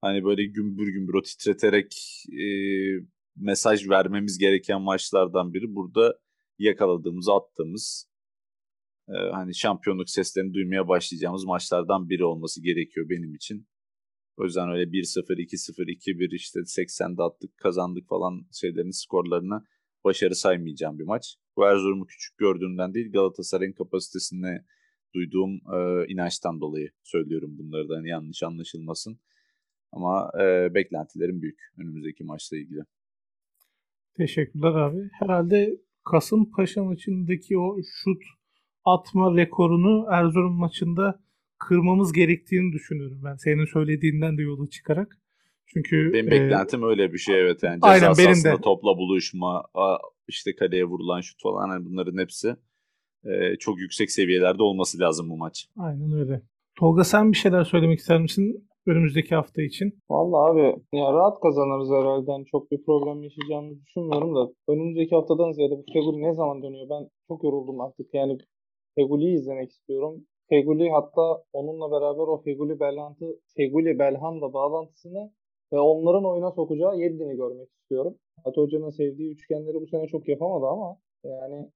hani 0.00 0.24
böyle 0.24 0.44
gümbür 0.44 0.88
gümbür 0.88 1.14
o 1.14 1.22
titreterek 1.22 1.94
e, 2.32 2.46
mesaj 3.36 3.88
vermemiz 3.88 4.38
gereken 4.38 4.82
maçlardan 4.82 5.54
biri. 5.54 5.74
Burada 5.74 6.20
yakaladığımız, 6.58 7.28
attığımız 7.28 8.11
e, 9.14 9.30
hani 9.32 9.54
şampiyonluk 9.54 10.10
seslerini 10.10 10.54
duymaya 10.54 10.88
başlayacağımız 10.88 11.44
maçlardan 11.44 12.08
biri 12.08 12.24
olması 12.24 12.62
gerekiyor 12.62 13.08
benim 13.08 13.34
için. 13.34 13.66
O 14.36 14.44
yüzden 14.44 14.70
öyle 14.70 14.82
1-0, 14.82 15.38
2-0, 15.38 15.86
2-1 15.86 16.34
işte 16.34 16.60
80'de 16.60 17.22
attık, 17.22 17.56
kazandık 17.56 18.08
falan 18.08 18.46
şeylerin 18.60 18.90
skorlarını 18.90 19.64
başarı 20.04 20.34
saymayacağım 20.34 20.98
bir 20.98 21.04
maç. 21.04 21.36
Bu 21.56 21.64
Erzurum'u 21.64 22.06
küçük 22.06 22.38
gördüğümden 22.38 22.94
değil 22.94 23.12
Galatasaray'ın 23.12 23.72
kapasitesine 23.72 24.64
duyduğum 25.14 25.54
e, 25.54 26.06
inançtan 26.08 26.60
dolayı 26.60 26.90
söylüyorum 27.02 27.58
bunları 27.58 27.88
da 27.88 27.96
hani 27.96 28.08
yanlış 28.08 28.42
anlaşılmasın. 28.42 29.18
Ama 29.92 30.30
e, 30.40 30.74
beklentilerim 30.74 31.42
büyük 31.42 31.58
önümüzdeki 31.78 32.24
maçla 32.24 32.56
ilgili. 32.56 32.80
Teşekkürler 34.16 34.74
abi. 34.74 35.08
Herhalde 35.12 35.80
Kasımpaşa 36.04 36.84
maçındaki 36.84 37.58
o 37.58 37.76
şut 37.82 38.22
atma 38.84 39.36
rekorunu 39.36 40.06
Erzurum 40.10 40.54
maçında 40.54 41.20
kırmamız 41.58 42.12
gerektiğini 42.12 42.72
düşünüyorum 42.72 43.20
ben. 43.24 43.36
Senin 43.36 43.64
söylediğinden 43.64 44.38
de 44.38 44.42
yola 44.42 44.66
çıkarak. 44.66 45.18
Çünkü 45.66 46.12
benim 46.12 46.28
e, 46.28 46.30
beklentim 46.30 46.82
öyle 46.82 47.12
bir 47.12 47.18
şey 47.18 47.40
evet 47.40 47.62
yani. 47.62 47.74
Ceza 47.74 47.88
aynen 47.88 48.12
benim 48.18 48.44
de. 48.44 48.60
topla 48.60 48.96
buluşma, 48.98 49.64
işte 50.28 50.54
kaleye 50.54 50.84
vurulan 50.84 51.20
şut 51.20 51.42
falan 51.42 51.68
hani 51.68 51.84
bunların 51.84 52.18
hepsi 52.18 52.56
e, 53.24 53.56
çok 53.58 53.78
yüksek 53.78 54.10
seviyelerde 54.10 54.62
olması 54.62 54.98
lazım 54.98 55.30
bu 55.30 55.36
maç. 55.36 55.68
Aynen 55.78 56.12
öyle. 56.12 56.42
Tolga 56.78 57.04
sen 57.04 57.32
bir 57.32 57.36
şeyler 57.36 57.64
söylemek 57.64 57.98
ister 57.98 58.20
misin 58.20 58.68
önümüzdeki 58.86 59.34
hafta 59.34 59.62
için? 59.62 59.98
Vallahi 60.10 60.50
abi 60.50 60.76
ya 60.92 61.12
rahat 61.12 61.40
kazanırız 61.40 61.90
herhalde. 61.90 62.30
Yani 62.30 62.44
çok 62.46 62.70
bir 62.70 62.84
problem 62.84 63.22
yaşayacağımızı 63.22 63.80
düşünmüyorum 63.86 64.34
da 64.34 64.52
önümüzdeki 64.68 65.14
haftadan 65.14 65.52
ziyade 65.52 65.72
bu 65.72 65.84
Feguli 65.92 66.22
ne 66.22 66.34
zaman 66.34 66.62
dönüyor? 66.62 66.86
Ben 66.90 67.08
çok 67.28 67.44
yoruldum 67.44 67.80
artık. 67.80 68.14
Yani 68.14 68.38
Feguli'yi 68.94 69.36
izlemek 69.36 69.70
istiyorum. 69.70 70.26
Feguli 70.48 70.90
hatta 70.90 71.44
onunla 71.52 71.90
beraber 71.90 72.22
o 72.22 72.42
Feguli 72.42 72.80
Belhant'ı 72.80 73.40
Feguli 73.56 73.98
Belhanda 73.98 74.52
bağlantısını 74.52 75.32
ve 75.72 75.78
onların 75.78 76.24
oyuna 76.24 76.50
sokacağı 76.50 76.98
Yedlin'i 76.98 77.36
görmek 77.36 77.68
istiyorum. 77.72 78.18
Fatih 78.44 78.62
Hoca'nın 78.62 78.90
sevdiği 78.90 79.32
üçgenleri 79.32 79.74
bu 79.74 79.86
sene 79.86 80.06
çok 80.06 80.28
yapamadı 80.28 80.66
ama 80.66 80.98
yani 81.24 81.70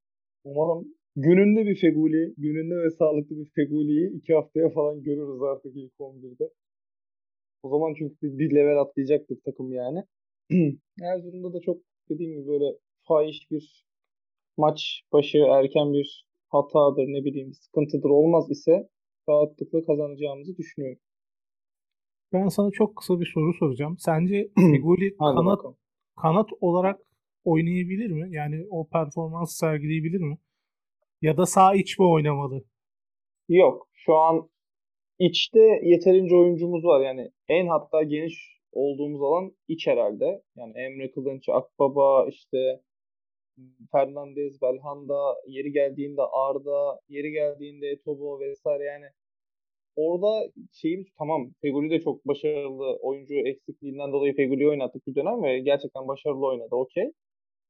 umarım 0.44 0.88
gününde 1.16 1.66
bir 1.66 1.76
Feguli, 1.76 2.34
gününde 2.38 2.76
ve 2.76 2.90
sağlıklı 2.90 3.36
bir 3.36 3.50
Feguli'yi 3.54 4.10
iki 4.10 4.34
haftaya 4.34 4.70
falan 4.70 5.02
görürüz 5.02 5.42
artık 5.42 5.76
ilk 5.76 5.92
11'de. 5.92 6.50
O 7.62 7.68
zaman 7.68 7.94
çünkü 7.98 8.38
bir 8.38 8.54
level 8.54 8.80
atlayacaktır 8.80 9.38
takım 9.44 9.72
yani. 9.72 10.04
Erzurum'da 11.02 11.52
da 11.52 11.60
çok 11.60 11.78
dediğim 12.10 12.32
gibi 12.32 12.48
böyle 12.48 12.64
fahiş 13.08 13.50
bir 13.50 13.86
maç 14.56 15.02
başı 15.12 15.38
erken 15.38 15.92
bir 15.92 16.25
hatadır 16.48 17.06
ne 17.06 17.24
bileyim 17.24 17.54
sıkıntıdır 17.54 18.10
olmaz 18.10 18.50
ise 18.50 18.88
rahatlıkla 19.28 19.84
kazanacağımızı 19.84 20.56
düşünüyorum. 20.56 21.00
Ben 22.32 22.48
sana 22.48 22.70
çok 22.70 22.96
kısa 22.96 23.20
bir 23.20 23.30
soru 23.34 23.52
soracağım. 23.54 23.96
Sence 23.98 24.48
Fegoli 24.56 25.16
kanat 25.16 25.60
kanat 26.16 26.48
olarak 26.60 27.00
oynayabilir 27.44 28.10
mi? 28.10 28.28
Yani 28.30 28.66
o 28.70 28.88
performans 28.88 29.58
sergileyebilir 29.58 30.20
mi? 30.20 30.38
Ya 31.22 31.36
da 31.36 31.46
sağ 31.46 31.74
iç 31.74 31.98
mi 31.98 32.06
oynamalı? 32.06 32.64
Yok. 33.48 33.88
Şu 33.92 34.14
an 34.14 34.48
içte 35.18 35.80
yeterince 35.82 36.36
oyuncumuz 36.36 36.84
var. 36.84 37.00
Yani 37.00 37.30
en 37.48 37.66
hatta 37.66 38.02
geniş 38.02 38.60
olduğumuz 38.72 39.22
alan 39.22 39.52
iç 39.68 39.86
herhalde. 39.86 40.42
Yani 40.56 40.72
Emre 40.76 41.10
Kılınç, 41.10 41.48
Akbaba, 41.48 42.28
işte 42.28 42.58
Fernandez, 43.92 44.62
Belhanda, 44.62 45.36
yeri 45.46 45.72
geldiğinde 45.72 46.22
Arda, 46.22 47.00
yeri 47.08 47.30
geldiğinde 47.32 47.88
Etobo 47.88 48.40
vesaire 48.40 48.84
yani 48.84 49.06
orada 49.96 50.50
şeyimiz 50.72 51.06
tamam 51.18 51.50
Feguli 51.62 51.90
de 51.90 52.00
çok 52.00 52.26
başarılı 52.26 52.96
oyuncu 53.02 53.34
eksikliğinden 53.34 54.12
dolayı 54.12 54.36
Feguli'yi 54.36 54.68
oynattık 54.68 55.06
bir 55.06 55.14
dönem 55.14 55.42
ve 55.42 55.58
gerçekten 55.58 56.08
başarılı 56.08 56.46
oynadı 56.46 56.74
okey. 56.74 57.12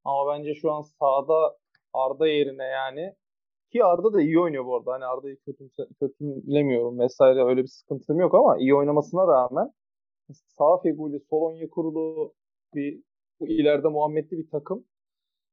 Ama 0.05 0.33
bence 0.33 0.55
şu 0.55 0.71
an 0.71 0.81
sahada 0.81 1.57
Arda 1.93 2.27
yerine 2.27 2.63
yani 2.63 3.13
ki 3.71 3.83
Arda 3.83 4.13
da 4.13 4.21
iyi 4.21 4.39
oynuyor 4.39 4.65
bu 4.65 4.75
arada. 4.75 4.93
Hani 4.93 5.05
Arda'yı 5.05 5.37
kötülemiyorum 5.99 6.99
vesaire 6.99 7.43
öyle 7.43 7.63
bir 7.63 7.67
sıkıntım 7.67 8.19
yok 8.19 8.35
ama 8.35 8.57
iyi 8.57 8.75
oynamasına 8.75 9.27
rağmen 9.27 9.71
sağ 10.31 10.77
Feguli, 10.83 11.19
sol 11.29 11.41
Onyekuru 11.41 12.33
bir 12.75 13.01
bu 13.39 13.47
ileride 13.47 13.87
Muhammedli 13.87 14.37
bir 14.37 14.49
takım 14.49 14.85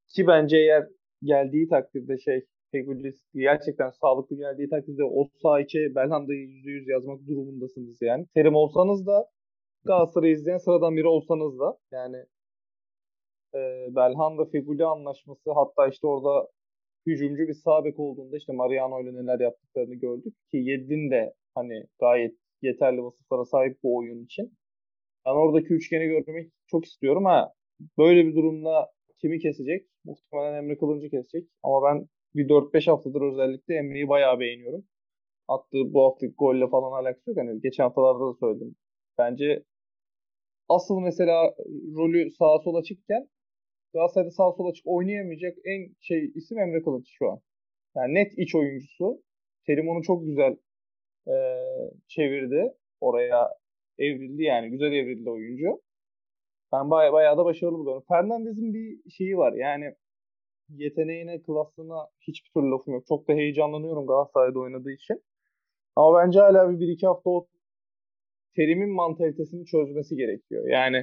ki 0.09 0.27
bence 0.27 0.57
eğer 0.57 0.87
geldiği 1.23 1.69
takdirde 1.69 2.19
şey 2.19 2.47
Fegulis 2.73 3.27
gerçekten 3.35 3.91
sağlıklı 3.91 4.37
geldiği 4.37 4.69
takdirde 4.69 5.05
o 5.05 5.29
sağ 5.43 5.61
içe 5.61 5.95
Belhanda'yı 5.95 6.49
%100 6.49 6.91
yazmak 6.93 7.27
durumundasınız 7.27 8.03
yani. 8.03 8.27
Terim 8.35 8.55
olsanız 8.55 9.07
da 9.07 9.27
Galatasaray'ı 9.85 10.35
izleyen 10.35 10.59
sıradan 10.59 10.97
biri 10.97 11.07
olsanız 11.07 11.59
da 11.59 11.79
yani 11.93 12.17
e, 13.55 13.59
Belhanda 13.97 14.45
Feguli 14.45 14.85
anlaşması 14.85 15.53
hatta 15.53 15.89
işte 15.89 16.07
orada 16.07 16.49
hücumcu 17.07 17.43
bir 17.49 17.55
sağ 17.55 17.85
bek 17.85 17.99
olduğunda 18.01 18.37
işte 18.37 18.53
Mariano 18.53 19.03
ile 19.03 19.15
neler 19.15 19.41
yaptıklarını 19.41 19.95
gördük 19.95 20.35
ki 20.51 20.57
Yedlin 20.57 21.11
de 21.11 21.35
hani 21.55 21.85
gayet 22.01 22.35
yeterli 22.63 23.05
vasıflara 23.05 23.45
sahip 23.45 23.79
bu 23.83 23.97
oyun 23.97 24.25
için. 24.25 24.59
Ben 25.27 25.31
oradaki 25.31 25.75
üçgeni 25.75 26.07
görmek 26.07 26.53
çok 26.67 26.85
istiyorum 26.85 27.25
ha. 27.25 27.53
Böyle 27.99 28.27
bir 28.27 28.37
durumda 28.37 28.94
kimi 29.25 29.39
kesecek? 29.39 29.87
Muhtemelen 30.05 30.55
Emre 30.55 30.79
Kılıncı 30.79 31.11
kesecek. 31.11 31.49
Ama 31.63 31.83
ben 31.87 32.09
bir 32.35 32.49
4-5 32.49 32.91
haftadır 32.91 33.23
özellikle 33.23 33.75
Emre'yi 33.75 34.09
bayağı 34.09 34.41
beğeniyorum. 34.41 34.85
attığı 35.49 35.95
bu 35.95 36.05
haftaki 36.05 36.35
golle 36.35 36.69
falan 36.69 37.03
alakası 37.03 37.31
yok. 37.31 37.39
Hani 37.39 37.61
geçen 37.61 37.85
haftalarda 37.85 38.27
da 38.29 38.35
söyledim. 38.41 38.77
Bence 39.19 39.65
asıl 40.69 41.01
mesela 41.01 41.55
rolü 41.97 42.31
sağa 42.31 42.59
sola 42.65 42.79
açıkken 42.79 43.29
Galatasaray'da 43.95 44.31
sağ 44.31 44.53
sola 44.53 44.69
açık 44.69 44.87
oynayamayacak 44.87 45.57
en 45.65 45.95
şey 46.01 46.33
isim 46.35 46.59
Emre 46.59 46.83
Kılıç 46.83 47.09
şu 47.19 47.31
an. 47.31 47.41
Yani 47.97 48.15
net 48.15 48.39
iç 48.39 48.55
oyuncusu. 48.55 49.23
Terim 49.67 49.89
onu 49.89 50.03
çok 50.03 50.27
güzel 50.27 50.57
e, 51.29 51.35
çevirdi. 52.09 52.75
Oraya 53.01 53.49
evrildi 53.99 54.43
yani. 54.43 54.71
Güzel 54.71 54.93
evrildi 54.93 55.31
oyuncu. 55.31 55.83
Ben 56.75 56.91
bayağı, 56.91 57.13
bayağı 57.13 57.39
da 57.39 57.45
başarılı 57.45 57.79
buluyorum. 57.79 58.05
Fernandez'in 58.09 58.75
bir 58.75 59.11
şeyi 59.11 59.37
var. 59.37 59.53
Yani 59.53 59.95
yeteneğine, 60.69 61.43
klasına 61.43 62.09
hiçbir 62.21 62.51
türlü 62.51 62.71
lafım 62.71 62.95
yok. 62.95 63.07
Çok 63.09 63.29
da 63.29 63.33
heyecanlanıyorum 63.33 64.07
Galatasaray'da 64.07 64.59
oynadığı 64.59 64.93
için. 64.93 65.23
Ama 65.97 66.19
bence 66.19 66.41
hala 66.41 66.71
bir, 66.71 66.81
bir 66.81 66.89
iki 66.89 67.07
hafta 67.07 67.31
o 67.31 67.47
terimin 68.57 68.91
mantalitesini 68.91 69.67
çözmesi 69.67 70.17
gerekiyor. 70.17 70.69
Yani 70.69 70.97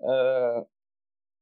e, 0.00 0.12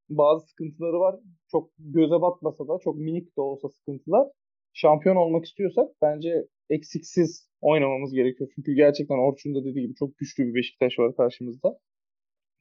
bazı 0.08 0.46
sıkıntıları 0.46 1.00
var. 1.00 1.20
Çok 1.50 1.70
göze 1.78 2.20
batmasa 2.20 2.68
da 2.68 2.78
çok 2.84 2.96
minik 2.96 3.36
de 3.36 3.40
olsa 3.40 3.68
sıkıntılar. 3.68 4.28
Şampiyon 4.72 5.16
olmak 5.16 5.44
istiyorsak 5.44 5.88
bence 6.02 6.46
eksiksiz 6.70 7.50
oynamamız 7.60 8.12
gerekiyor. 8.12 8.50
Çünkü 8.54 8.74
gerçekten 8.74 9.18
Orçun 9.18 9.54
da 9.54 9.64
dediği 9.64 9.82
gibi 9.82 9.94
çok 9.94 10.18
güçlü 10.18 10.46
bir 10.46 10.54
Beşiktaş 10.54 10.98
var 10.98 11.16
karşımızda. 11.16 11.78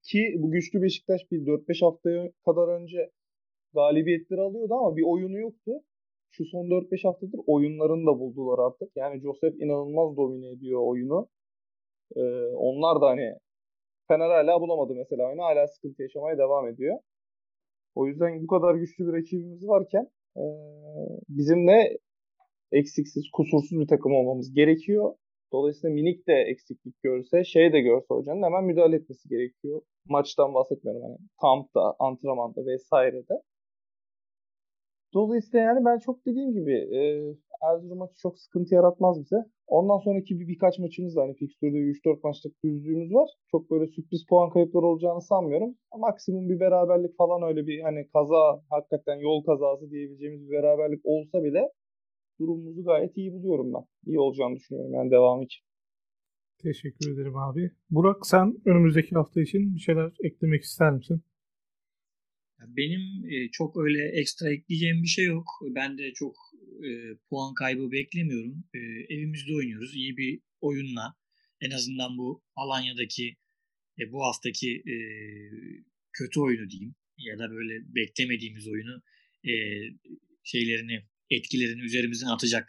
Ki 0.04 0.36
bu 0.38 0.52
güçlü 0.52 0.82
Beşiktaş 0.82 1.22
bir 1.32 1.46
4-5 1.46 1.86
haftaya 1.86 2.32
kadar 2.46 2.68
önce 2.68 3.12
galibiyetleri 3.74 4.42
alıyordu 4.42 4.74
ama 4.74 4.96
bir 4.96 5.04
oyunu 5.04 5.40
yoktu. 5.40 5.72
Şu 6.32 6.46
son 6.46 6.66
4-5 6.66 7.08
haftadır 7.08 7.40
oyunlarını 7.48 8.06
da 8.08 8.20
buldular 8.20 8.60
artık. 8.68 8.90
Yani 8.96 9.22
Joseph 9.22 9.56
inanılmaz 9.62 10.18
domine 10.18 10.50
ediyor 10.50 10.82
oyunu. 10.88 11.28
Ee, 12.16 12.22
onlar 12.56 13.02
da 13.02 13.08
hani 13.08 13.34
Fener 14.08 14.30
hala 14.30 14.62
bulamadı 14.62 14.96
mesela 14.96 15.28
oyunu. 15.28 15.42
Hala 15.42 15.68
sıkıntı 15.68 16.02
yaşamaya 16.02 16.38
devam 16.38 16.68
ediyor. 16.68 17.00
O 17.96 18.08
yüzden 18.08 18.44
bu 18.44 18.48
kadar 18.48 18.76
güçlü 18.76 19.08
bir 19.08 19.14
rakibimiz 19.14 19.68
varken 19.68 20.08
e, 20.38 20.44
bizim 21.30 21.68
de 21.68 21.98
eksiksiz, 22.72 23.24
kusursuz 23.34 23.80
bir 23.80 23.88
takım 23.88 24.16
olmamız 24.16 24.54
gerekiyor. 24.54 25.14
Dolayısıyla 25.52 25.94
minik 25.94 26.28
de 26.28 26.34
eksiklik 26.34 27.04
görse, 27.04 27.44
şey 27.44 27.74
de 27.74 27.82
görse 27.82 28.06
hocanın 28.10 28.44
hemen 28.44 28.64
müdahale 28.64 28.96
etmesi 28.96 29.30
gerekiyor. 29.30 29.82
Maçtan 30.06 30.54
bahsetmiyorum 30.54 31.02
hani 31.04 31.18
kampta, 31.42 31.96
antrenmanda 32.00 32.66
vesairede. 32.66 33.42
Dolayısıyla 35.14 35.60
yani 35.60 35.86
ben 35.86 36.00
çok 36.00 36.26
dediğim 36.26 36.54
gibi 36.54 36.74
e, 36.74 37.00
Erzurum 37.62 37.98
maçı 37.98 38.16
çok 38.16 38.40
sıkıntı 38.40 38.76
yaratmaz 38.76 39.20
bize. 39.20 39.36
Ondan 39.68 39.98
sonraki 39.98 40.40
bir 40.40 40.48
birkaç 40.48 40.80
maçımız 40.80 41.16
da 41.16 41.22
hani 41.22 41.34
fikstürde 41.36 41.78
3-4 41.78 42.20
maçlık 42.24 42.64
düzlüğümüz 42.64 43.14
var. 43.14 43.30
Çok 43.52 43.72
böyle 43.72 43.88
sürpriz 43.88 44.26
puan 44.30 44.50
kayıpları 44.50 44.86
olacağını 44.86 45.22
sanmıyorum. 45.22 45.76
Maksimum 45.98 46.50
bir 46.50 46.60
beraberlik 46.60 47.18
falan 47.18 47.42
öyle 47.44 47.68
bir 47.68 47.82
hani 47.82 48.08
kaza 48.14 48.62
hakikaten 48.70 49.16
yol 49.16 49.44
kazası 49.44 49.92
diyebileceğimiz 49.92 50.50
bir 50.50 50.52
beraberlik 50.52 51.02
olsa 51.04 51.44
bile 51.44 51.72
durumumuzu 52.42 52.84
gayet 52.84 53.18
iyi 53.18 53.34
buluyorum 53.34 53.74
ben. 53.74 53.86
İyi 54.06 54.20
olacağını 54.20 54.56
düşünüyorum 54.56 54.94
yani 54.94 55.12
devam 55.12 55.42
için. 55.42 55.64
Teşekkür 56.58 57.14
ederim 57.14 57.38
abi. 57.38 57.72
Burak 57.90 58.28
sen 58.28 58.58
önümüzdeki 58.66 59.16
hafta 59.16 59.42
için 59.42 59.76
bir 59.76 59.80
şeyler 59.80 60.12
eklemek 60.24 60.64
ister 60.64 60.92
misin? 60.92 61.24
Benim 62.68 63.02
e, 63.32 63.50
çok 63.52 63.78
öyle 63.78 64.20
ekstra 64.20 64.54
ekleyeceğim 64.54 65.04
bir 65.04 65.08
şey 65.08 65.26
yok. 65.26 65.48
Ben 65.76 65.98
de 65.98 66.14
çok 66.14 66.36
e, 66.84 66.90
puan 67.30 67.54
kaybı 67.54 67.92
beklemiyorum. 67.92 68.64
E, 68.74 68.80
evimizde 69.14 69.56
oynuyoruz. 69.56 69.96
İyi 69.96 70.18
bir 70.18 70.40
oyunla 70.62 71.16
en 71.62 71.72
azından 71.72 72.18
bu 72.18 72.44
Alanya'daki 72.56 73.36
e, 74.00 74.12
bu 74.12 74.24
haftaki 74.24 74.72
e, 74.72 74.96
kötü 76.14 76.40
oyunu 76.40 76.70
diyeyim 76.70 76.96
ya 77.18 77.40
da 77.40 77.52
böyle 77.52 77.96
beklemediğimiz 77.96 78.68
oyunu 78.68 79.02
e, 79.44 79.54
şeylerini 80.44 81.04
etkilerini 81.32 81.82
üzerimizden 81.82 82.28
atacak 82.28 82.66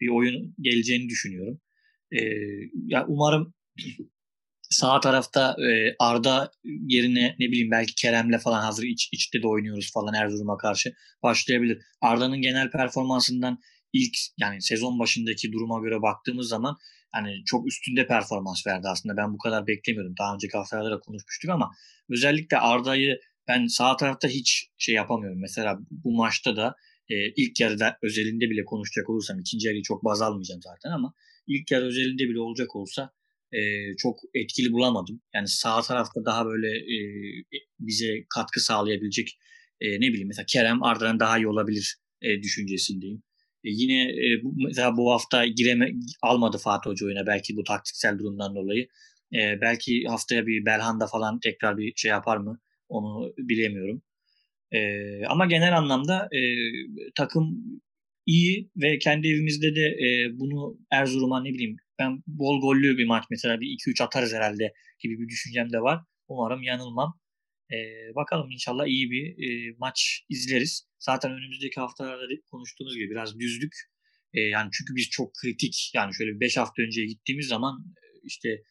bir 0.00 0.08
oyun 0.08 0.54
geleceğini 0.60 1.08
düşünüyorum. 1.08 1.60
E, 2.12 2.18
ya 2.86 3.04
umarım 3.08 3.54
sağ 4.70 5.00
tarafta 5.00 5.56
e, 5.70 5.96
Arda 5.98 6.50
yerine 6.64 7.36
ne 7.38 7.46
bileyim 7.46 7.70
belki 7.70 7.94
Kerem'le 7.94 8.38
falan 8.38 8.62
hazır 8.62 8.84
iç, 8.84 9.08
içte 9.12 9.42
de 9.42 9.46
oynuyoruz 9.46 9.92
falan 9.92 10.14
Erzurum'a 10.14 10.56
karşı 10.56 10.94
başlayabilir. 11.22 11.82
Arda'nın 12.00 12.42
genel 12.42 12.70
performansından 12.70 13.58
ilk 13.92 14.16
yani 14.38 14.62
sezon 14.62 14.98
başındaki 14.98 15.52
duruma 15.52 15.80
göre 15.80 16.02
baktığımız 16.02 16.48
zaman 16.48 16.76
hani 17.12 17.44
çok 17.46 17.68
üstünde 17.68 18.06
performans 18.06 18.66
verdi 18.66 18.88
aslında. 18.88 19.16
Ben 19.16 19.32
bu 19.32 19.38
kadar 19.38 19.66
beklemiyordum. 19.66 20.14
Daha 20.18 20.34
önceki 20.34 20.56
haftalarda 20.56 20.90
da 20.90 21.00
konuşmuştuk 21.00 21.50
ama 21.50 21.70
özellikle 22.10 22.58
Arda'yı 22.58 23.20
ben 23.48 23.66
sağ 23.66 23.96
tarafta 23.96 24.28
hiç 24.28 24.70
şey 24.78 24.94
yapamıyorum. 24.94 25.40
Mesela 25.40 25.78
bu 25.90 26.16
maçta 26.16 26.56
da 26.56 26.74
e, 27.10 27.14
ilk 27.36 27.60
yarıda 27.60 27.98
özelinde 28.02 28.50
bile 28.50 28.64
konuşacak 28.64 29.10
olursam 29.10 29.40
ikinci 29.40 29.66
yarıyı 29.66 29.82
çok 29.82 30.04
baz 30.04 30.22
almayacağım 30.22 30.62
zaten 30.62 30.90
ama 30.90 31.14
ilk 31.46 31.70
yarı 31.70 31.86
özelinde 31.86 32.22
bile 32.28 32.40
olacak 32.40 32.76
olsa 32.76 33.12
e, 33.52 33.60
çok 33.96 34.18
etkili 34.34 34.72
bulamadım. 34.72 35.20
Yani 35.34 35.48
sağ 35.48 35.82
tarafta 35.82 36.24
daha 36.24 36.46
böyle 36.46 36.68
e, 36.68 36.98
bize 37.78 38.24
katkı 38.34 38.60
sağlayabilecek 38.60 39.38
e, 39.80 40.00
ne 40.00 40.08
bileyim 40.08 40.28
mesela 40.28 40.46
Kerem 40.48 40.82
Arda'dan 40.82 41.20
daha 41.20 41.38
iyi 41.38 41.48
olabilir 41.48 41.96
e, 42.22 42.42
düşüncesindeyim. 42.42 43.22
E, 43.64 43.68
yine 43.70 44.02
e, 44.02 44.42
bu, 44.42 44.54
mesela 44.66 44.96
bu 44.96 45.12
hafta 45.12 45.46
gireme 45.46 45.92
almadı 46.22 46.58
Fatih 46.58 46.90
Hoca 46.90 47.06
oyuna 47.06 47.26
belki 47.26 47.56
bu 47.56 47.64
taktiksel 47.64 48.18
durumdan 48.18 48.54
dolayı. 48.54 48.88
E, 49.34 49.60
belki 49.60 50.04
haftaya 50.08 50.46
bir 50.46 50.66
Belhanda 50.66 51.06
falan 51.06 51.40
tekrar 51.40 51.78
bir 51.78 51.92
şey 51.96 52.10
yapar 52.10 52.36
mı 52.36 52.60
onu 52.88 53.34
bilemiyorum. 53.38 54.02
E, 54.72 54.80
ama 55.26 55.46
genel 55.46 55.76
anlamda 55.78 56.28
e, 56.32 56.40
takım 57.14 57.62
iyi 58.26 58.70
ve 58.76 58.98
kendi 58.98 59.28
evimizde 59.28 59.74
de 59.76 59.86
e, 59.86 60.38
bunu 60.38 60.78
Erzurum'a 60.90 61.42
ne 61.42 61.48
bileyim 61.48 61.76
ben 61.98 62.22
bol 62.26 62.60
gollü 62.60 62.98
bir 62.98 63.06
maç 63.06 63.24
mesela 63.30 63.60
bir 63.60 63.66
2-3 63.66 64.04
atarız 64.04 64.34
herhalde 64.34 64.72
gibi 64.98 65.18
bir 65.18 65.28
düşüncem 65.28 65.72
de 65.72 65.80
var. 65.80 66.04
Umarım 66.28 66.62
yanılmam. 66.62 67.20
E, 67.72 67.76
bakalım 68.14 68.50
inşallah 68.50 68.86
iyi 68.86 69.10
bir 69.10 69.48
e, 69.48 69.74
maç 69.78 70.24
izleriz. 70.28 70.88
Zaten 70.98 71.32
önümüzdeki 71.32 71.80
haftalarda 71.80 72.26
konuştuğumuz 72.50 72.96
gibi 72.96 73.10
biraz 73.10 73.38
düzlük. 73.38 73.74
E, 74.34 74.40
yani 74.40 74.70
çünkü 74.72 74.96
biz 74.96 75.10
çok 75.10 75.34
kritik 75.34 75.90
yani 75.94 76.14
şöyle 76.14 76.40
5 76.40 76.56
hafta 76.56 76.82
önceye 76.82 77.06
gittiğimiz 77.06 77.46
zaman 77.46 77.84
işte 78.24 78.62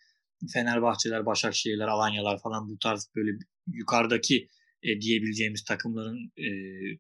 Fenerbahçeler, 0.54 1.26
Başakşehirler, 1.26 1.88
Alanyalar 1.88 2.42
falan 2.42 2.70
bu 2.70 2.80
tarz 2.80 3.12
böyle 3.16 3.32
yukarıdaki 3.68 4.48
e, 4.84 5.02
diyebileceğimiz 5.02 5.64
takımların 5.64 6.32
e, 6.38 6.48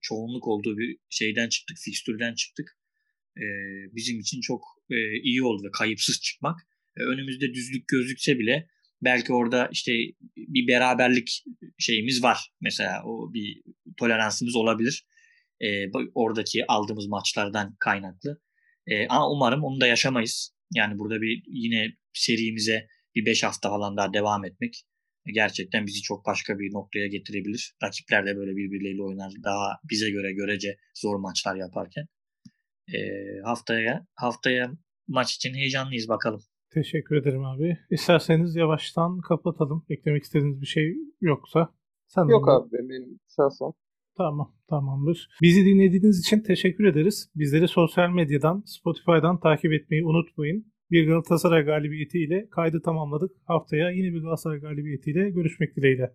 çoğunluk 0.01 0.47
olduğu 0.47 0.77
bir 0.77 0.97
şeyden 1.09 1.49
çıktık, 1.49 1.77
fikstürden 1.85 2.33
çıktık. 2.33 2.77
E, 3.37 3.45
bizim 3.95 4.19
için 4.19 4.41
çok 4.41 4.63
e, 4.91 4.95
iyi 5.21 5.43
oldu 5.43 5.63
ve 5.63 5.71
kayıpsız 5.71 6.21
çıkmak. 6.21 6.59
E, 6.97 7.03
önümüzde 7.03 7.53
düzlük 7.53 7.87
gözükse 7.87 8.39
bile 8.39 8.67
belki 9.01 9.33
orada 9.33 9.69
işte 9.71 9.91
bir 10.37 10.67
beraberlik 10.67 11.43
şeyimiz 11.77 12.23
var. 12.23 12.49
Mesela 12.61 13.03
o 13.05 13.33
bir 13.33 13.61
toleransımız 13.97 14.55
olabilir. 14.55 15.05
E, 15.61 15.67
oradaki 16.15 16.67
aldığımız 16.67 17.07
maçlardan 17.07 17.75
kaynaklı. 17.79 18.41
E, 18.87 19.07
ama 19.07 19.31
umarım 19.31 19.63
onu 19.63 19.81
da 19.81 19.87
yaşamayız. 19.87 20.53
Yani 20.75 20.99
burada 20.99 21.21
bir 21.21 21.43
yine 21.47 21.87
serimize 22.13 22.87
bir 23.15 23.25
5 23.25 23.43
hafta 23.43 23.69
falan 23.69 23.97
daha 23.97 24.13
devam 24.13 24.45
etmek 24.45 24.83
gerçekten 25.33 25.85
bizi 25.87 26.01
çok 26.01 26.25
başka 26.25 26.59
bir 26.59 26.73
noktaya 26.73 27.07
getirebilir. 27.07 27.73
Rakipler 27.83 28.25
de 28.25 28.37
böyle 28.37 28.55
birbirleriyle 28.55 29.03
oynar. 29.03 29.31
Daha 29.43 29.79
bize 29.89 30.09
göre 30.09 30.33
görece 30.33 30.77
zor 30.95 31.19
maçlar 31.19 31.55
yaparken. 31.55 32.05
E, 32.87 32.97
haftaya 33.43 34.07
haftaya 34.15 34.71
maç 35.07 35.35
için 35.35 35.53
heyecanlıyız 35.53 36.09
bakalım. 36.09 36.41
Teşekkür 36.73 37.15
ederim 37.15 37.45
abi. 37.45 37.77
İsterseniz 37.89 38.55
yavaştan 38.55 39.21
kapatalım. 39.21 39.85
Eklemek 39.89 40.23
istediğiniz 40.23 40.61
bir 40.61 40.65
şey 40.65 40.95
yoksa. 41.21 41.73
Sen 42.07 42.27
Yok 42.27 42.49
abi 42.49 42.71
benim 42.71 43.19
şahsen. 43.35 43.71
Tamam 44.17 44.55
tamamdır. 44.69 45.29
Bizi 45.41 45.65
dinlediğiniz 45.65 46.19
için 46.19 46.39
teşekkür 46.39 46.85
ederiz. 46.85 47.29
Bizleri 47.35 47.67
sosyal 47.67 48.09
medyadan, 48.09 48.63
Spotify'dan 48.65 49.39
takip 49.39 49.73
etmeyi 49.73 50.05
unutmayın. 50.05 50.73
Bir 50.91 51.07
Galatasaray 51.07 51.63
galibiyetiyle 51.63 52.49
kaydı 52.49 52.81
tamamladık. 52.81 53.31
Haftaya 53.45 53.89
yine 53.89 54.13
bir 54.13 54.21
Galatasaray 54.21 54.59
galibiyetiyle 54.59 55.29
görüşmek 55.29 55.75
dileğiyle. 55.75 56.13